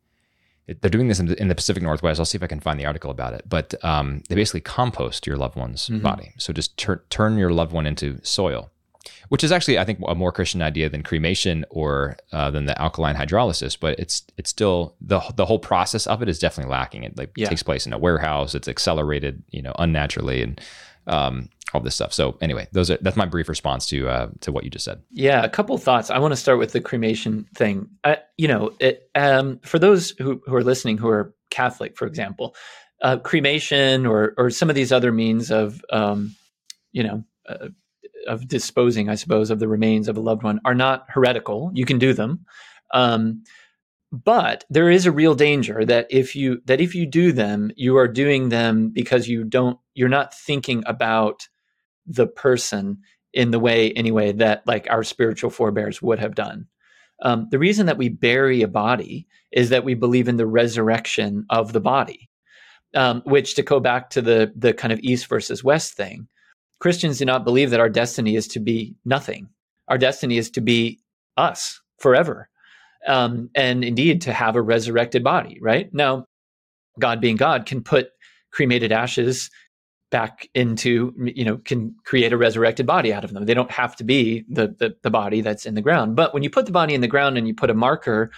[0.66, 2.18] they're doing this in the, in the, Pacific Northwest.
[2.18, 3.42] I'll see if I can find the article about it.
[3.48, 6.02] But um, they basically compost your loved one's mm-hmm.
[6.02, 6.32] body.
[6.38, 8.70] So just tur- turn your loved one into soil.
[9.28, 12.80] which is actually I think a more Christian idea than cremation or uh, than the
[12.80, 13.78] alkaline hydrolysis.
[13.78, 17.04] But it's it's still the the whole process of it is definitely lacking.
[17.04, 17.48] It like yeah.
[17.48, 18.54] takes place in a warehouse.
[18.54, 20.60] It's accelerated, you know, unnaturally, and
[21.06, 22.12] um, all this stuff.
[22.12, 25.02] So anyway, those are that's my brief response to uh, to what you just said.
[25.10, 26.10] Yeah, a couple thoughts.
[26.10, 27.88] I want to start with the cremation thing.
[28.04, 32.06] I, you know, it, um, for those who who are listening who are Catholic, for
[32.06, 32.54] example,
[33.02, 36.34] uh, cremation or or some of these other means of um,
[36.92, 37.24] you know.
[37.48, 37.68] Uh,
[38.26, 41.70] of disposing, I suppose, of the remains of a loved one are not heretical.
[41.74, 42.46] You can do them,
[42.94, 43.44] um,
[44.24, 47.96] but there is a real danger that if you that if you do them, you
[47.96, 51.48] are doing them because you don't you're not thinking about
[52.06, 52.98] the person
[53.32, 56.68] in the way anyway that like our spiritual forebears would have done.
[57.22, 61.46] Um, the reason that we bury a body is that we believe in the resurrection
[61.50, 62.30] of the body.
[62.94, 66.28] Um, which to go back to the the kind of east versus west thing,
[66.78, 69.48] Christians do not believe that our destiny is to be nothing.
[69.88, 71.00] Our destiny is to be
[71.36, 72.48] us forever,
[73.06, 75.58] um, and indeed to have a resurrected body.
[75.60, 76.26] Right now,
[76.98, 78.10] God being God can put
[78.52, 79.50] cremated ashes
[80.10, 83.96] back into you know can create a resurrected body out of them they don't have
[83.96, 86.72] to be the, the, the body that's in the ground but when you put the
[86.72, 88.30] body in the ground and you put a marker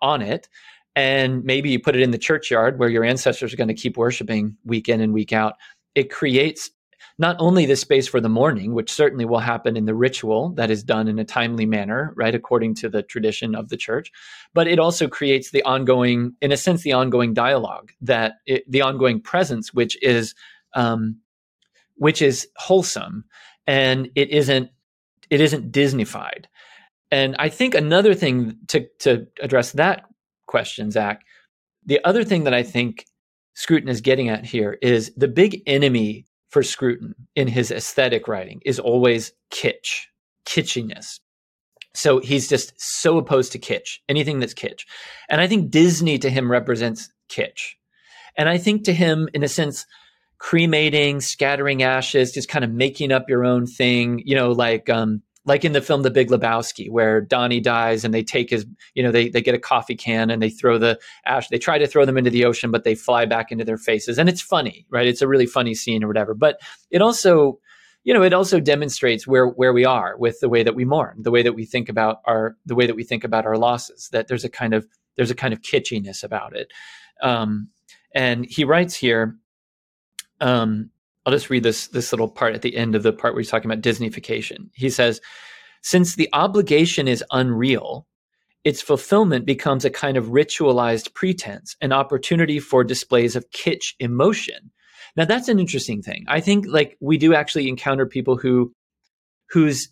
[0.00, 0.48] on it
[0.94, 3.96] and maybe you put it in the churchyard where your ancestors are going to keep
[3.96, 5.54] worshiping week in and week out
[5.96, 6.70] it creates
[7.16, 10.70] not only the space for the mourning which certainly will happen in the ritual that
[10.70, 14.10] is done in a timely manner right according to the tradition of the church
[14.52, 18.82] but it also creates the ongoing in a sense the ongoing dialogue that it, the
[18.82, 20.34] ongoing presence which is
[20.74, 21.16] um,
[21.96, 23.24] which is wholesome
[23.66, 24.70] and it isn't
[25.30, 26.44] it isn't Disneyfied.
[27.10, 30.04] And I think another thing to to address that
[30.46, 31.22] question, Zach,
[31.84, 33.06] the other thing that I think
[33.54, 38.60] Scruton is getting at here is the big enemy for Scruton in his aesthetic writing
[38.64, 40.06] is always kitsch,
[40.46, 41.18] kitschiness.
[41.94, 44.84] So he's just so opposed to kitsch, anything that's kitsch.
[45.28, 47.74] And I think Disney to him represents kitsch.
[48.38, 49.84] And I think to him, in a sense,
[50.38, 55.22] cremating, scattering ashes, just kind of making up your own thing, you know, like um
[55.46, 59.02] like in the film The Big Lebowski, where Donny dies and they take his, you
[59.02, 61.86] know, they, they get a coffee can and they throw the ash, they try to
[61.86, 64.18] throw them into the ocean, but they fly back into their faces.
[64.18, 65.06] And it's funny, right?
[65.06, 66.34] It's a really funny scene or whatever.
[66.34, 67.58] But it also,
[68.04, 71.22] you know, it also demonstrates where where we are with the way that we mourn,
[71.22, 74.08] the way that we think about our the way that we think about our losses,
[74.12, 74.86] that there's a kind of
[75.16, 76.72] there's a kind of kitschiness about it.
[77.22, 77.68] Um,
[78.14, 79.36] and he writes here,
[80.40, 80.90] um,
[81.24, 83.50] I'll just read this this little part at the end of the part where he's
[83.50, 84.70] talking about Disneyfication.
[84.74, 85.20] He says,
[85.82, 88.06] since the obligation is unreal,
[88.64, 94.70] its fulfillment becomes a kind of ritualized pretense, an opportunity for displays of kitsch emotion.
[95.16, 96.24] Now that's an interesting thing.
[96.28, 98.72] I think like we do actually encounter people who
[99.50, 99.88] whose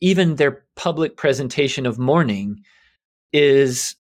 [0.00, 2.60] even their public presentation of mourning
[3.32, 3.96] is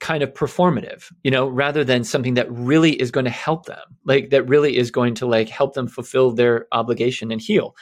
[0.00, 3.82] kind of performative, you know, rather than something that really is going to help them,
[4.04, 7.74] like that really is going to like help them fulfill their obligation and heal.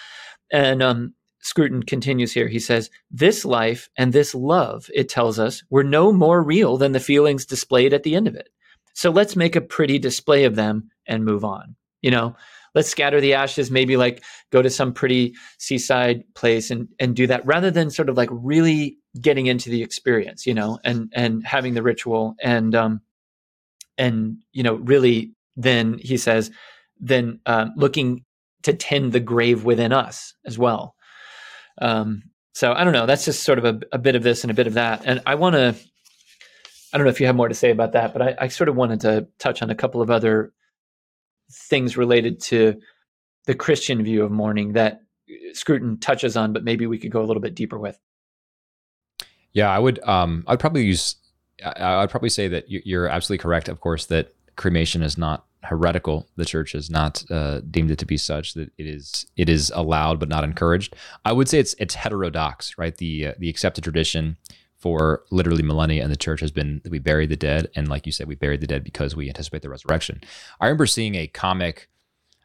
[0.52, 2.48] And um, Scruton continues here.
[2.48, 6.92] He says, This life and this love, it tells us, were no more real than
[6.92, 8.48] the feelings displayed at the end of it.
[8.94, 11.76] So let's make a pretty display of them and move on.
[12.02, 12.36] You know,
[12.74, 17.26] let's scatter the ashes, maybe like go to some pretty seaside place and, and do
[17.26, 21.46] that rather than sort of like really getting into the experience, you know, and and
[21.46, 23.00] having the ritual and um
[23.98, 26.50] and you know really then he says
[26.98, 28.24] then um, looking
[28.62, 30.94] to tend the grave within us as well.
[31.80, 32.22] Um,
[32.54, 33.06] so I don't know.
[33.06, 35.02] That's just sort of a, a bit of this and a bit of that.
[35.04, 35.74] And I want to.
[36.94, 38.68] I don't know if you have more to say about that, but I, I sort
[38.68, 40.52] of wanted to touch on a couple of other
[41.52, 42.80] things related to
[43.46, 45.02] the Christian view of mourning that
[45.52, 47.98] Scruton touches on, but maybe we could go a little bit deeper with.
[49.52, 50.02] Yeah, I would.
[50.06, 51.16] Um, I'd probably use.
[51.64, 53.68] I'd probably say that you're absolutely correct.
[53.68, 56.28] Of course, that cremation is not heretical.
[56.36, 59.26] The church has not uh, deemed it to be such that it is.
[59.36, 60.96] It is allowed but not encouraged.
[61.24, 62.96] I would say it's it's heterodox, right?
[62.96, 64.36] The uh, the accepted tradition
[64.82, 68.04] for literally millennia and the church has been that we bury the dead, and like
[68.04, 70.20] you said, we bury the dead because we anticipate the resurrection.
[70.60, 71.88] I remember seeing a comic.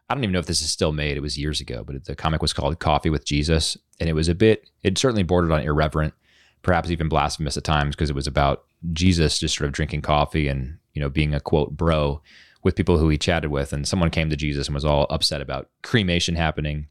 [0.10, 1.18] I don't even know if this is still made.
[1.18, 4.30] It was years ago, but the comic was called Coffee with Jesus, and it was
[4.30, 4.70] a bit.
[4.84, 6.14] It certainly bordered on irreverent
[6.62, 10.48] perhaps even blasphemous at times because it was about Jesus just sort of drinking coffee
[10.48, 12.22] and you know being a quote bro
[12.64, 15.42] with people who he chatted with and someone came to Jesus and was all upset
[15.42, 16.88] about cremation happening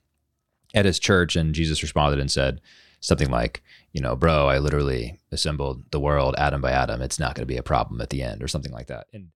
[0.75, 2.61] at his church and Jesus responded and said
[3.01, 3.63] something like
[3.97, 7.53] you know bro I literally assembled the world atom by atom it's not going to
[7.53, 9.29] be a problem at the end or something like that and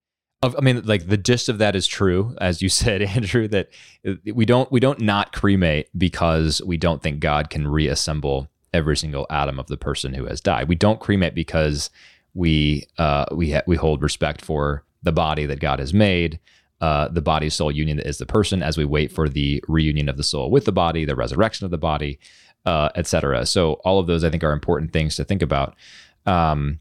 [0.42, 3.46] I mean, like the gist of that is true, as you said, Andrew.
[3.46, 3.68] That
[4.24, 9.26] we don't we don't not cremate because we don't think God can reassemble every single
[9.28, 10.68] atom of the person who has died.
[10.68, 11.90] We don't cremate because
[12.32, 16.38] we uh, we ha- we hold respect for the body that God has made,
[16.80, 20.08] uh, the body soul union that is the person, as we wait for the reunion
[20.08, 22.18] of the soul with the body, the resurrection of the body,
[22.66, 23.46] uh, etc.
[23.46, 25.74] So all of those I think are important things to think about.
[26.26, 26.80] Um,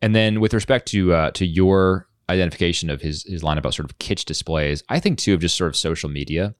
[0.00, 3.90] and then with respect to uh, to your identification of his his line about sort
[3.90, 6.54] of kitsch displays, I think too of just sort of social media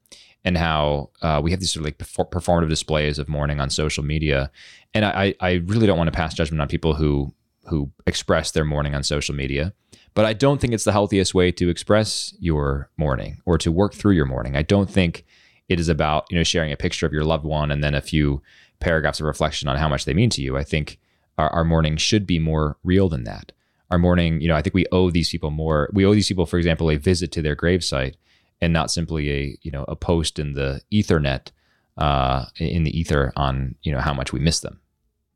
[0.45, 4.03] and how uh, we have these sort of like performative displays of mourning on social
[4.03, 4.51] media.
[4.93, 7.35] And I, I really don't want to pass judgment on people who
[7.67, 9.73] who express their mourning on social media,
[10.15, 13.95] but I don't think it's the healthiest way to express your mourning or to work
[13.95, 14.57] through your mourning.
[14.57, 15.25] I don't think
[15.69, 18.01] it is about you know sharing a picture of your loved one and then a
[18.01, 18.43] few
[18.81, 20.57] paragraphs of reflection on how much they mean to you.
[20.57, 20.99] I think
[21.39, 23.53] our, our mourning should be more real than that.
[23.91, 25.91] Our mourning, you know, I think we owe these people more.
[25.93, 28.15] We owe these people, for example, a visit to their gravesite
[28.61, 31.51] and not simply a you know a post in the Ethernet
[31.97, 34.81] uh, in the ether on you know how much we miss them.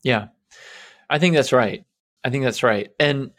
[0.03, 0.29] Yeah,
[1.11, 1.85] I think that's right.
[2.25, 2.91] I think that's right.
[2.99, 3.31] And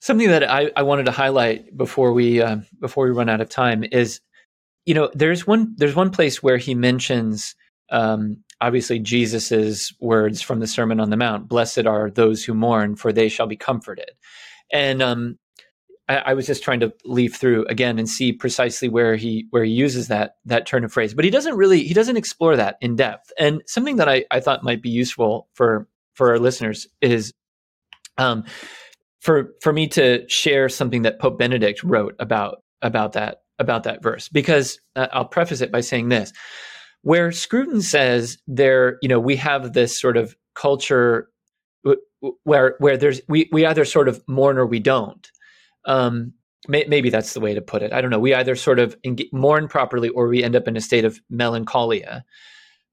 [0.00, 3.48] something that I, I wanted to highlight before we uh, before we run out of
[3.48, 4.20] time is,
[4.84, 7.54] you know, there's one there's one place where he mentions
[7.90, 12.96] um, obviously Jesus's words from the Sermon on the Mount: "Blessed are those who mourn,
[12.96, 14.10] for they shall be comforted."
[14.72, 15.38] And um,
[16.08, 19.64] I, I, was just trying to leaf through again and see precisely where he where
[19.64, 22.76] he uses that that turn of phrase, but he doesn't really he doesn't explore that
[22.80, 23.32] in depth.
[23.38, 27.32] And something that I, I thought might be useful for for our listeners is
[28.18, 28.44] um,
[29.20, 34.02] for for me to share something that Pope Benedict wrote about about that about that
[34.02, 36.32] verse because uh, I'll preface it by saying this
[37.02, 41.28] where Scruton says there you know we have this sort of culture
[42.44, 45.30] where where there's we we either sort of mourn or we don't
[45.84, 46.32] um,
[46.68, 47.92] may, maybe that's the way to put it.
[47.92, 48.18] I don't know.
[48.18, 48.96] We either sort of
[49.32, 52.24] mourn properly or we end up in a state of melancholia.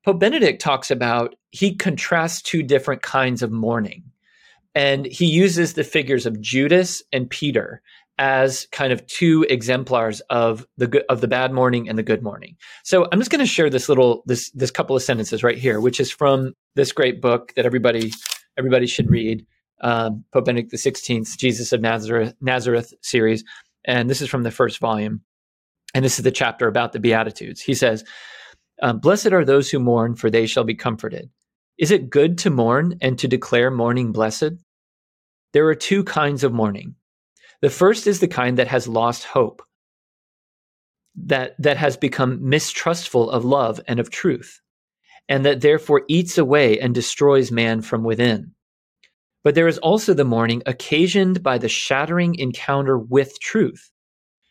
[0.06, 4.04] Pope Benedict talks about, he contrasts two different kinds of mourning.
[4.76, 7.82] And he uses the figures of Judas and Peter
[8.20, 12.56] as kind of two exemplars of the of the bad mourning and the good mourning.
[12.84, 15.80] So I'm just going to share this little this this couple of sentences right here,
[15.80, 18.12] which is from this great book that everybody
[18.58, 19.46] everybody should read
[19.82, 23.44] um, Pope Benedict XVI, Jesus of Nazareth, Nazareth series.
[23.86, 25.22] And this is from the first volume.
[25.96, 27.62] And this is the chapter about the Beatitudes.
[27.62, 28.04] He says,
[28.82, 31.30] um, Blessed are those who mourn, for they shall be comforted.
[31.78, 34.52] Is it good to mourn and to declare mourning blessed?
[35.54, 36.96] There are two kinds of mourning.
[37.62, 39.62] The first is the kind that has lost hope,
[41.16, 44.62] that, that has become mistrustful of love and of truth,
[45.28, 48.54] and that therefore eats away and destroys man from within.
[49.44, 53.92] But there is also the mourning occasioned by the shattering encounter with truth,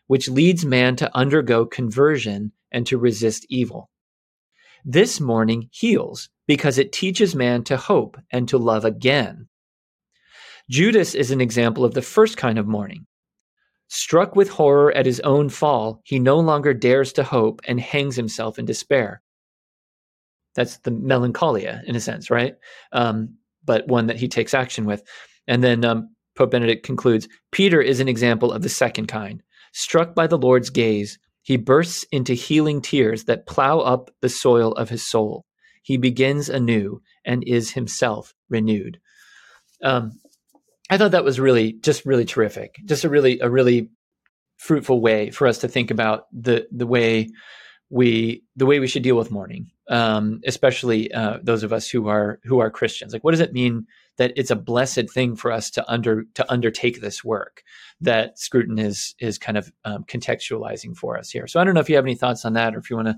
[0.06, 3.90] which leads man to undergo conversion and to resist evil.
[4.84, 9.48] This mourning heals because it teaches man to hope and to love again.
[10.70, 13.06] Judas is an example of the first kind of mourning.
[13.88, 18.16] Struck with horror at his own fall, he no longer dares to hope and hangs
[18.16, 19.22] himself in despair.
[20.54, 22.54] That's the melancholia, in a sense, right?
[22.92, 25.02] Um, but one that he takes action with.
[25.46, 29.42] And then um, Pope Benedict concludes Peter is an example of the second kind.
[29.72, 34.72] Struck by the Lord's gaze, he bursts into healing tears that plow up the soil
[34.72, 35.46] of his soul.
[35.82, 39.00] He begins anew and is himself renewed.
[39.82, 40.20] Um,
[40.90, 42.80] I thought that was really just really terrific.
[42.84, 43.90] Just a really a really
[44.56, 47.28] fruitful way for us to think about the the way
[47.90, 52.08] we the way we should deal with mourning, um, especially uh, those of us who
[52.08, 53.12] are who are Christians.
[53.12, 53.86] Like, what does it mean
[54.18, 57.62] that it's a blessed thing for us to under to undertake this work
[58.00, 61.46] that Scruton is is kind of um, contextualizing for us here?
[61.46, 63.08] So, I don't know if you have any thoughts on that, or if you want
[63.08, 63.16] to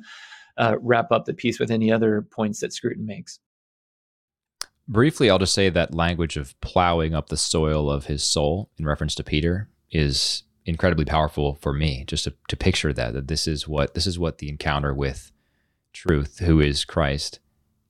[0.57, 3.41] uh, wrap up the piece with any other points that Scruton makes.
[4.91, 8.85] Briefly, I'll just say that language of plowing up the soil of his soul in
[8.85, 13.47] reference to Peter is incredibly powerful for me just to, to picture that that this
[13.47, 15.31] is what this is what the encounter with
[15.93, 17.39] truth who is christ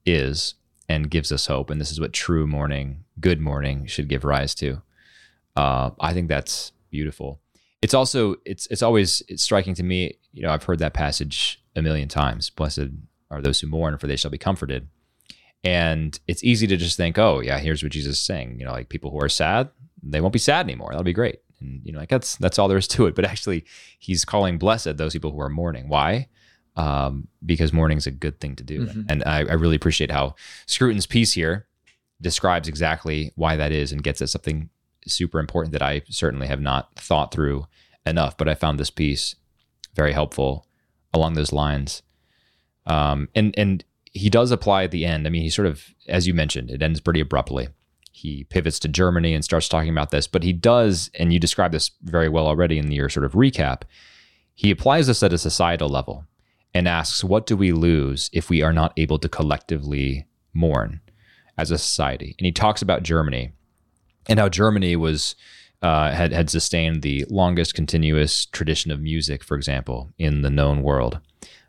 [0.07, 0.55] is
[0.91, 1.71] and gives us hope.
[1.71, 4.83] And this is what true mourning good mourning should give rise to.
[5.57, 7.41] Uh, i think that's beautiful.
[7.81, 11.63] It's also it's it's always it's striking to me you know i've heard that passage
[11.75, 12.51] a million times.
[12.51, 12.91] Blessed
[13.31, 14.89] are those who mourn for they shall be comforted
[15.63, 18.73] and it's easy to just think oh yeah here's what jesus is saying you know
[18.73, 19.69] like people who are sad
[20.03, 22.69] they won't be sad anymore that'll be great and you know, like that's that's all
[22.69, 23.15] there is to it.
[23.15, 23.65] But actually,
[23.99, 25.89] he's calling blessed those people who are mourning.
[25.89, 26.29] Why?
[26.77, 28.87] Um, because mourning is a good thing to do.
[28.87, 29.03] Mm-hmm.
[29.09, 30.37] And I, I, really appreciate how
[30.67, 31.67] Scruton's piece here
[32.21, 34.71] describes exactly why that is and gets at something
[35.05, 37.67] super important that I certainly have not thought through
[38.07, 38.37] enough.
[38.37, 39.35] But I found this piece
[39.95, 40.65] very helpful
[41.13, 42.03] along those lines.
[42.87, 45.27] Um, and and he does apply at the end.
[45.27, 47.69] I mean, he sort of, as you mentioned, it ends pretty abruptly.
[48.13, 51.73] He pivots to Germany and starts talking about this, but he does, and you described
[51.73, 53.83] this very well already in your sort of recap.
[54.55, 56.27] He applies this at a societal level
[56.75, 61.01] and asks, What do we lose if we are not able to collectively mourn
[61.57, 62.35] as a society?
[62.39, 63.53] And he talks about Germany
[64.29, 65.35] and how Germany was.
[65.83, 70.83] Uh, had had sustained the longest continuous tradition of music, for example, in the known
[70.83, 71.21] world,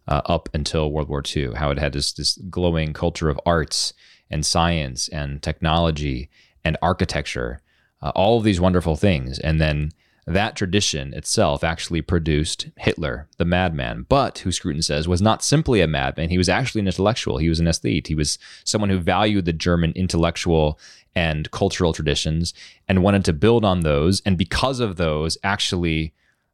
[0.08, 1.54] uh, up until World War II.
[1.56, 3.93] How it had this this glowing culture of arts
[4.30, 6.30] and science and technology
[6.64, 7.62] and architecture,
[8.02, 9.91] uh, all of these wonderful things, and then
[10.28, 15.82] that tradition itself actually produced Hitler, the madman, but who Scruton says was not simply
[15.82, 16.30] a madman.
[16.30, 17.38] He was actually an intellectual.
[17.38, 18.08] He was an aesthete.
[18.08, 20.80] He was someone who valued the German intellectual
[21.16, 22.54] and cultural traditions
[22.88, 24.22] and wanted to build on those.
[24.22, 26.14] And because of those, actually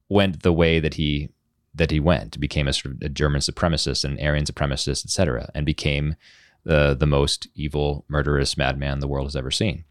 [0.09, 1.29] went the way that he
[1.77, 5.65] that he went, became a sort of a German supremacist and Aryan supremacist, etc., and
[5.65, 6.15] became
[6.63, 9.85] the the most evil, murderous madman the world has ever seen.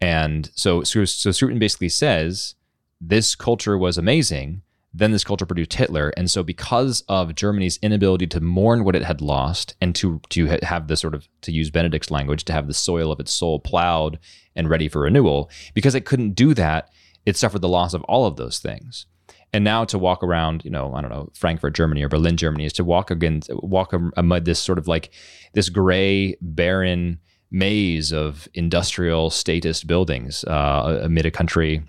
[0.00, 2.56] And so, so, so Scruton basically says
[3.00, 4.62] this culture was amazing.
[4.94, 9.04] Then this culture produced Hitler, and so because of Germany's inability to mourn what it
[9.04, 12.66] had lost and to to have the sort of to use Benedict's language to have
[12.66, 14.18] the soil of its soul plowed
[14.54, 16.90] and ready for renewal, because it couldn't do that,
[17.24, 19.06] it suffered the loss of all of those things.
[19.52, 22.64] And now to walk around, you know, I don't know, Frankfurt, Germany or Berlin, Germany,
[22.64, 25.10] is to walk again, walk amid this sort of like
[25.52, 27.18] this gray, barren
[27.50, 31.82] maze of industrial statist buildings uh, amid a country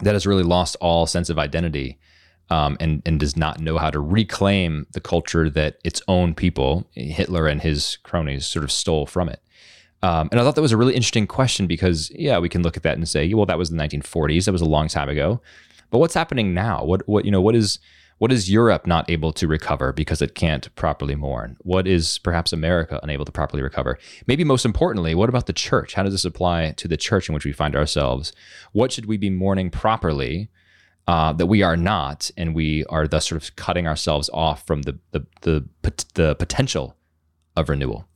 [0.00, 1.98] that has really lost all sense of identity
[2.50, 6.88] um, and and does not know how to reclaim the culture that its own people,
[6.92, 9.40] Hitler and his cronies, sort of stole from it.
[10.02, 12.76] Um, and I thought that was a really interesting question because yeah, we can look
[12.76, 14.44] at that and say, well, that was the 1940s.
[14.44, 15.40] That was a long time ago.
[15.90, 16.84] But what's happening now?
[16.84, 17.40] What what you know?
[17.40, 17.78] What is
[18.18, 21.56] what is Europe not able to recover because it can't properly mourn?
[21.60, 23.98] What is perhaps America unable to properly recover?
[24.26, 25.94] Maybe most importantly, what about the church?
[25.94, 28.32] How does this apply to the church in which we find ourselves?
[28.72, 30.50] What should we be mourning properly
[31.06, 34.82] uh, that we are not, and we are thus sort of cutting ourselves off from
[34.82, 35.64] the the the,
[36.14, 36.96] the potential
[37.56, 38.06] of renewal?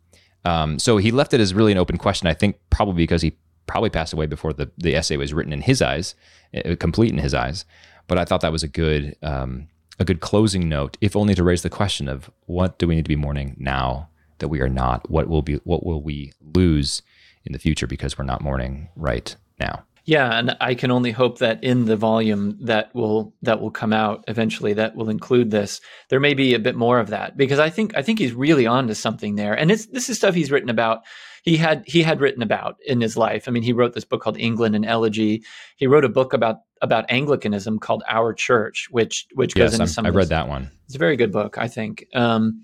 [0.44, 2.26] Um, so he left it as really an open question.
[2.26, 3.36] I think probably because he
[3.66, 6.14] probably passed away before the, the essay was written in his eyes,
[6.54, 7.64] uh, complete in his eyes.
[8.06, 11.44] But I thought that was a good um, a good closing note, if only to
[11.44, 14.08] raise the question of what do we need to be mourning now
[14.38, 15.08] that we are not?
[15.10, 17.02] What will be what will we lose
[17.44, 19.84] in the future because we're not mourning right now?
[20.04, 23.92] Yeah, and I can only hope that in the volume that will that will come
[23.92, 27.60] out eventually that will include this, there may be a bit more of that because
[27.60, 29.54] I think I think he's really on to something there.
[29.54, 31.02] And it's this is stuff he's written about
[31.43, 33.49] he had he had written about in his life.
[33.49, 35.43] I mean, he wrote this book called England and Elegy.
[35.76, 39.93] He wrote a book about about Anglicanism called Our Church, which which goes yes, into
[39.93, 40.07] some.
[40.07, 40.70] I read that one.
[40.86, 42.07] It's a very good book, I think.
[42.14, 42.62] Um,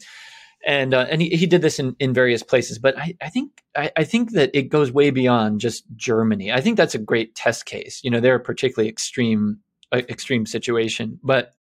[0.66, 3.62] and uh, and he, he did this in, in various places, but I, I think
[3.76, 6.52] I, I think that it goes way beyond just Germany.
[6.52, 8.00] I think that's a great test case.
[8.04, 9.58] You know, they're a particularly extreme
[9.92, 11.54] uh, extreme situation, but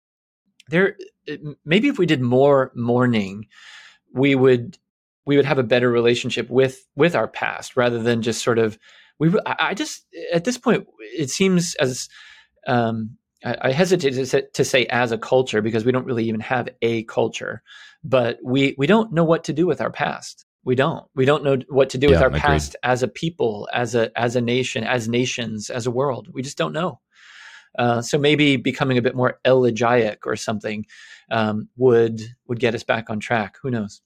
[0.68, 0.96] there
[1.64, 3.46] maybe if we did more mourning,
[4.12, 4.76] we would
[5.26, 8.78] we would have a better relationship with with our past rather than just sort of
[9.18, 12.08] we i just at this point it seems as
[12.68, 16.24] um, I, I, hesitate to say, to say as a culture because we don't really
[16.24, 17.62] even have a culture
[18.06, 20.44] but we we don't know what to do with our past.
[20.64, 21.04] We don't.
[21.14, 22.42] We don't know what to do yeah, with our agreed.
[22.42, 26.28] past as a people as a as a nation as nations as a world.
[26.32, 27.00] We just don't know.
[27.78, 30.86] Uh, so maybe becoming a bit more elegiac or something
[31.30, 33.56] um, would would get us back on track.
[33.62, 34.00] Who knows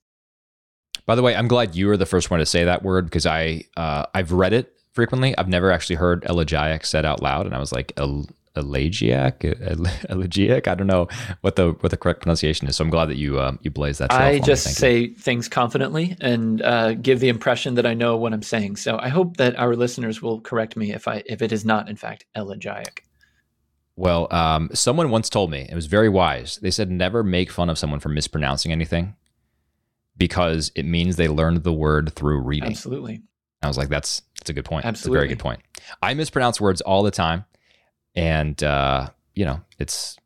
[1.07, 3.27] by the way, I'm glad you were the first one to say that word because
[3.27, 5.37] I uh, I've read it frequently.
[5.39, 7.93] I've never actually heard elegiac said out loud, and I was like
[8.57, 9.45] elegiac,
[10.09, 10.69] elegiac.
[10.69, 11.09] I don't know
[11.41, 12.77] what the what the correct pronunciation is.
[12.77, 14.13] So I'm glad that you uh, you blaze that.
[14.13, 15.15] I just say you.
[15.15, 18.77] things confidently and uh, give the impression that I know what I'm saying.
[18.77, 21.89] So I hope that our listeners will correct me if I if it is not
[21.89, 23.05] in fact elegiac.
[23.97, 26.59] Well, um, someone once told me it was very wise.
[26.63, 29.15] They said never make fun of someone for mispronouncing anything
[30.21, 32.71] because it means they learned the word through reading.
[32.71, 33.23] Absolutely.
[33.63, 34.85] I was like, that's that's a good point.
[34.85, 35.17] Absolutely.
[35.17, 35.61] It's a very good point.
[36.03, 37.45] I mispronounce words all the time,
[38.15, 40.17] and uh, you know, it's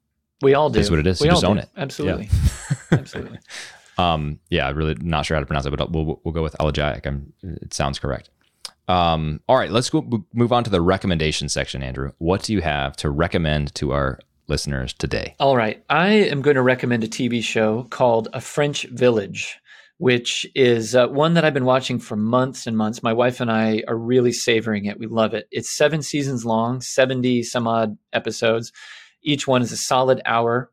[0.42, 0.80] we all do.
[0.80, 1.20] It's what it is.
[1.20, 1.48] We you just do.
[1.48, 1.68] own it.
[1.76, 2.28] Absolutely.
[2.30, 2.78] Yeah.
[2.98, 3.38] Absolutely.
[3.96, 6.56] Um, yeah, I'm really not sure how to pronounce it, but we'll we'll go with
[6.60, 7.06] elegiac.
[7.06, 8.30] I'm, it sounds correct.
[8.88, 12.12] Um, all right, let's go move on to the recommendation section, Andrew.
[12.18, 14.18] What do you have to recommend to our
[14.48, 15.36] listeners today?
[15.38, 19.60] All right, I am going to recommend a TV show called A French Village
[20.04, 23.02] which is uh, one that I've been watching for months and months.
[23.02, 24.98] My wife and I are really savoring it.
[24.98, 25.48] We love it.
[25.50, 28.70] It's seven seasons long, 70 some odd episodes.
[29.22, 30.70] Each one is a solid hour.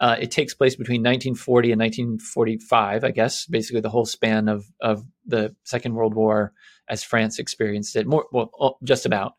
[0.00, 4.64] Uh, it takes place between 1940 and 1945, I guess, basically the whole span of
[4.80, 6.52] of the Second World War
[6.88, 9.34] as France experienced it, more well, just about.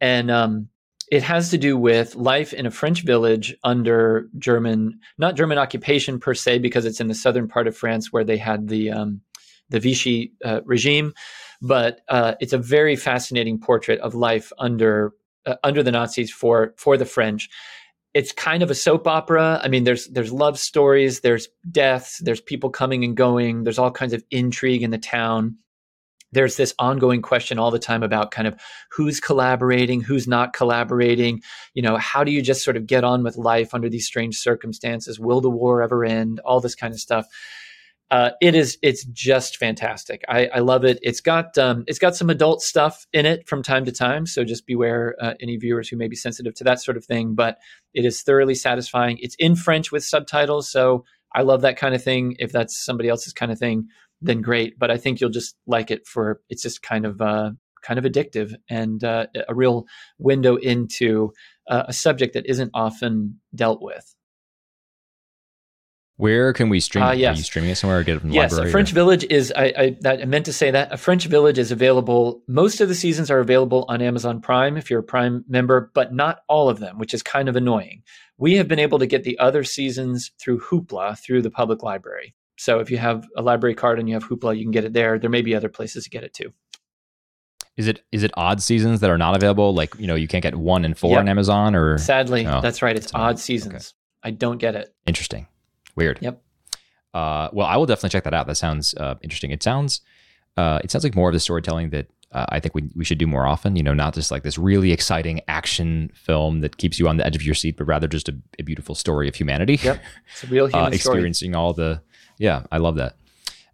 [0.00, 0.68] And um,
[1.14, 6.18] it has to do with life in a French village under German, not German occupation
[6.18, 9.20] per se, because it's in the southern part of France where they had the um,
[9.68, 11.14] the Vichy uh, regime,
[11.62, 15.12] but uh, it's a very fascinating portrait of life under
[15.46, 17.48] uh, under the Nazis for for the French.
[18.12, 19.60] It's kind of a soap opera.
[19.62, 23.92] I mean, there's there's love stories, there's deaths, there's people coming and going, there's all
[23.92, 25.58] kinds of intrigue in the town
[26.34, 28.60] there's this ongoing question all the time about kind of
[28.90, 31.42] who's collaborating, who's not collaborating.
[31.74, 34.36] You know, how do you just sort of get on with life under these strange
[34.36, 35.18] circumstances?
[35.18, 36.40] Will the war ever end?
[36.44, 37.26] All this kind of stuff.
[38.10, 40.24] Uh, it is it's just fantastic.
[40.28, 40.98] I, I love it.
[41.02, 44.44] It's got um, it's got some adult stuff in it from time to time, so
[44.44, 47.34] just beware uh, any viewers who may be sensitive to that sort of thing.
[47.34, 47.58] But
[47.94, 49.18] it is thoroughly satisfying.
[49.20, 51.04] It's in French with subtitles, so
[51.34, 52.36] I love that kind of thing.
[52.38, 53.88] If that's somebody else's kind of thing,
[54.20, 54.78] then great.
[54.78, 57.50] But I think you'll just like it for it's just kind of uh,
[57.82, 59.86] kind of addictive and uh, a real
[60.18, 61.32] window into
[61.68, 64.14] uh, a subject that isn't often dealt with.
[66.16, 67.04] Where can we stream?
[67.04, 67.34] Uh, yes.
[67.34, 68.68] Are you streaming it somewhere or get it from the yes, library?
[68.68, 68.94] Yes, French or?
[68.94, 69.52] Village is.
[69.56, 72.40] I, I, that, I meant to say that a French Village is available.
[72.46, 76.14] Most of the seasons are available on Amazon Prime if you're a Prime member, but
[76.14, 78.02] not all of them, which is kind of annoying.
[78.38, 82.34] We have been able to get the other seasons through Hoopla through the public library.
[82.56, 84.92] So if you have a library card and you have Hoopla, you can get it
[84.92, 85.18] there.
[85.18, 86.52] There may be other places to get it too.
[87.76, 89.74] Is it is it odd seasons that are not available?
[89.74, 91.20] Like you know you can't get one and four yep.
[91.20, 92.96] on Amazon or sadly that's right.
[92.96, 93.74] It's odd seasons.
[93.74, 94.28] Okay.
[94.28, 94.94] I don't get it.
[95.06, 95.48] Interesting.
[95.96, 96.18] Weird.
[96.22, 96.40] Yep.
[97.12, 98.46] Uh, well, I will definitely check that out.
[98.46, 99.50] That sounds uh, interesting.
[99.50, 100.00] It sounds
[100.56, 103.18] uh, it sounds like more of the storytelling that uh, I think we, we should
[103.18, 103.76] do more often.
[103.76, 107.26] You know, not just like this really exciting action film that keeps you on the
[107.26, 109.78] edge of your seat, but rather just a, a beautiful story of humanity.
[109.82, 110.02] Yep,
[110.32, 112.02] it's a real uh, human experiencing all the
[112.38, 113.16] yeah, I love that.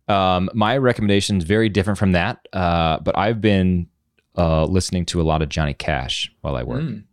[0.09, 3.89] Um, my recommendation is very different from that, uh, but I've been
[4.37, 6.83] uh, listening to a lot of Johnny Cash while I work.
[6.83, 7.05] Mm.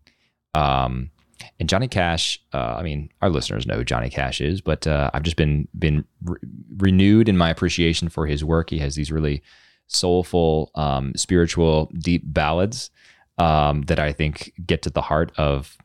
[0.56, 1.12] Um,
[1.60, 5.12] and Johnny Cash, uh, I mean, our listeners know who Johnny Cash is, but uh,
[5.14, 6.40] I've just been been re-
[6.78, 8.70] renewed in my appreciation for his work.
[8.70, 9.44] He has these really
[9.88, 12.90] soulful, um, spiritual, deep ballads
[13.38, 15.78] um, that I think get to the heart of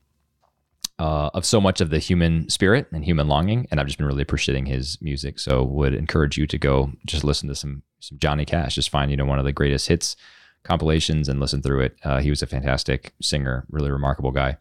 [1.03, 4.07] uh, of so much of the human spirit and human longing, and I've just been
[4.07, 5.41] really appreciating his music.
[5.41, 8.77] So, would encourage you to go just listen to some some Johnny Cash.
[8.77, 10.15] Just find you know one of the greatest hits
[10.63, 11.97] compilations and listen through it.
[12.05, 14.57] Uh, he was a fantastic singer, really remarkable guy.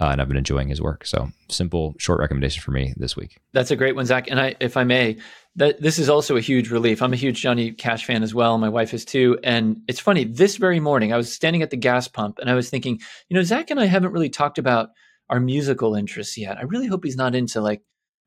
[0.00, 1.06] Uh, and I've been enjoying his work.
[1.06, 3.38] So simple, short recommendation for me this week.
[3.52, 4.28] That's a great one, Zach.
[4.28, 5.18] And I, if I may,
[5.54, 7.00] that this is also a huge relief.
[7.00, 8.58] I'm a huge Johnny Cash fan as well.
[8.58, 9.38] My wife is too.
[9.44, 10.24] And it's funny.
[10.24, 13.36] This very morning, I was standing at the gas pump and I was thinking, you
[13.36, 14.90] know, Zach and I haven't really talked about
[15.30, 16.58] our musical interests yet.
[16.58, 17.82] I really hope he's not into like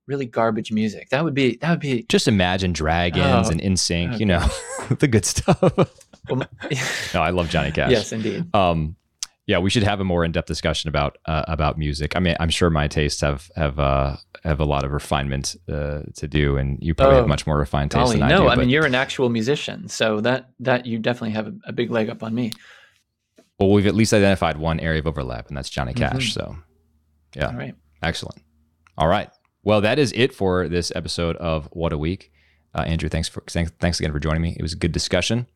[0.08, 1.10] really garbage music.
[1.10, 4.18] That would be that would be just imagine dragons oh, and NSYNC, okay.
[4.18, 4.48] you know,
[5.00, 5.62] the good stuff.
[5.62, 6.44] well,
[7.14, 7.92] no, I love Johnny Cash.
[7.92, 8.54] Yes, indeed.
[8.56, 8.96] Um,
[9.46, 12.18] yeah, we should have a more in-depth discussion about uh, about music.
[12.18, 16.02] I mean, I'm sure my tastes have have uh, have a lot of refinement uh,
[16.16, 18.38] to do, and you probably oh, have much more refined taste golly, than I no,
[18.40, 18.44] do.
[18.44, 21.72] No, I mean you're an actual musician, so that that you definitely have a, a,
[21.72, 22.52] big leg up on me.
[23.58, 26.36] Well, we've at least identified one area of overlap, and that's Johnny Cash.
[26.36, 26.40] Mm-hmm.
[26.40, 26.58] So
[27.36, 27.48] yeah.
[27.48, 27.76] All right.
[28.02, 28.42] Excellent.
[28.98, 29.30] All right.
[29.64, 32.32] Well, that is it for this episode of What a Week.
[32.74, 34.56] Uh, Andrew, thanks for thanks, thanks again for joining me.
[34.58, 35.48] It was a good discussion.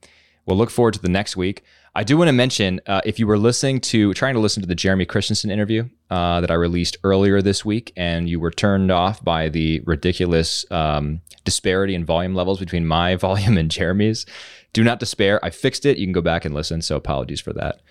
[0.45, 1.63] We'll look forward to the next week.
[1.93, 4.67] I do want to mention uh, if you were listening to trying to listen to
[4.67, 8.91] the Jeremy Christensen interview uh, that I released earlier this week, and you were turned
[8.91, 14.25] off by the ridiculous um, disparity in volume levels between my volume and Jeremy's,
[14.73, 15.43] do not despair.
[15.43, 15.97] I fixed it.
[15.97, 16.81] You can go back and listen.
[16.81, 17.81] So apologies for that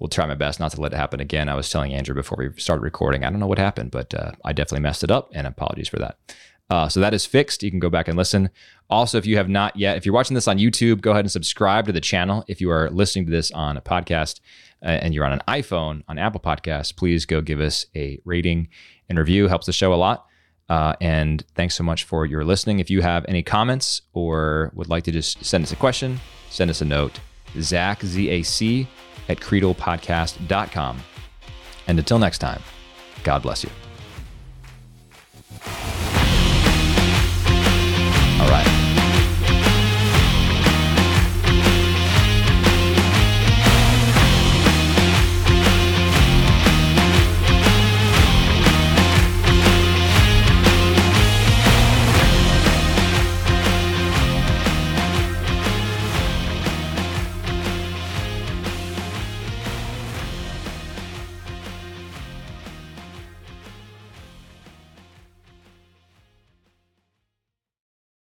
[0.00, 1.48] will try my best not to let it happen again.
[1.48, 4.32] I was telling Andrew before we started recording, I don't know what happened, but uh,
[4.44, 6.18] I definitely messed it up, and apologies for that.
[6.70, 7.62] Uh, so that is fixed.
[7.62, 8.48] You can go back and listen.
[8.88, 11.32] Also, if you have not yet, if you're watching this on YouTube, go ahead and
[11.32, 12.44] subscribe to the channel.
[12.46, 14.40] If you are listening to this on a podcast
[14.82, 18.68] uh, and you're on an iPhone on Apple Podcasts, please go give us a rating
[19.08, 19.48] and review.
[19.48, 20.26] Helps the show a lot.
[20.68, 22.78] Uh, and thanks so much for your listening.
[22.78, 26.20] If you have any comments or would like to just send us a question,
[26.50, 27.18] send us a note.
[27.58, 28.86] Zach, Z A C,
[29.30, 31.00] at credopodcast.com.
[31.86, 32.62] And until next time,
[33.24, 33.70] God bless you.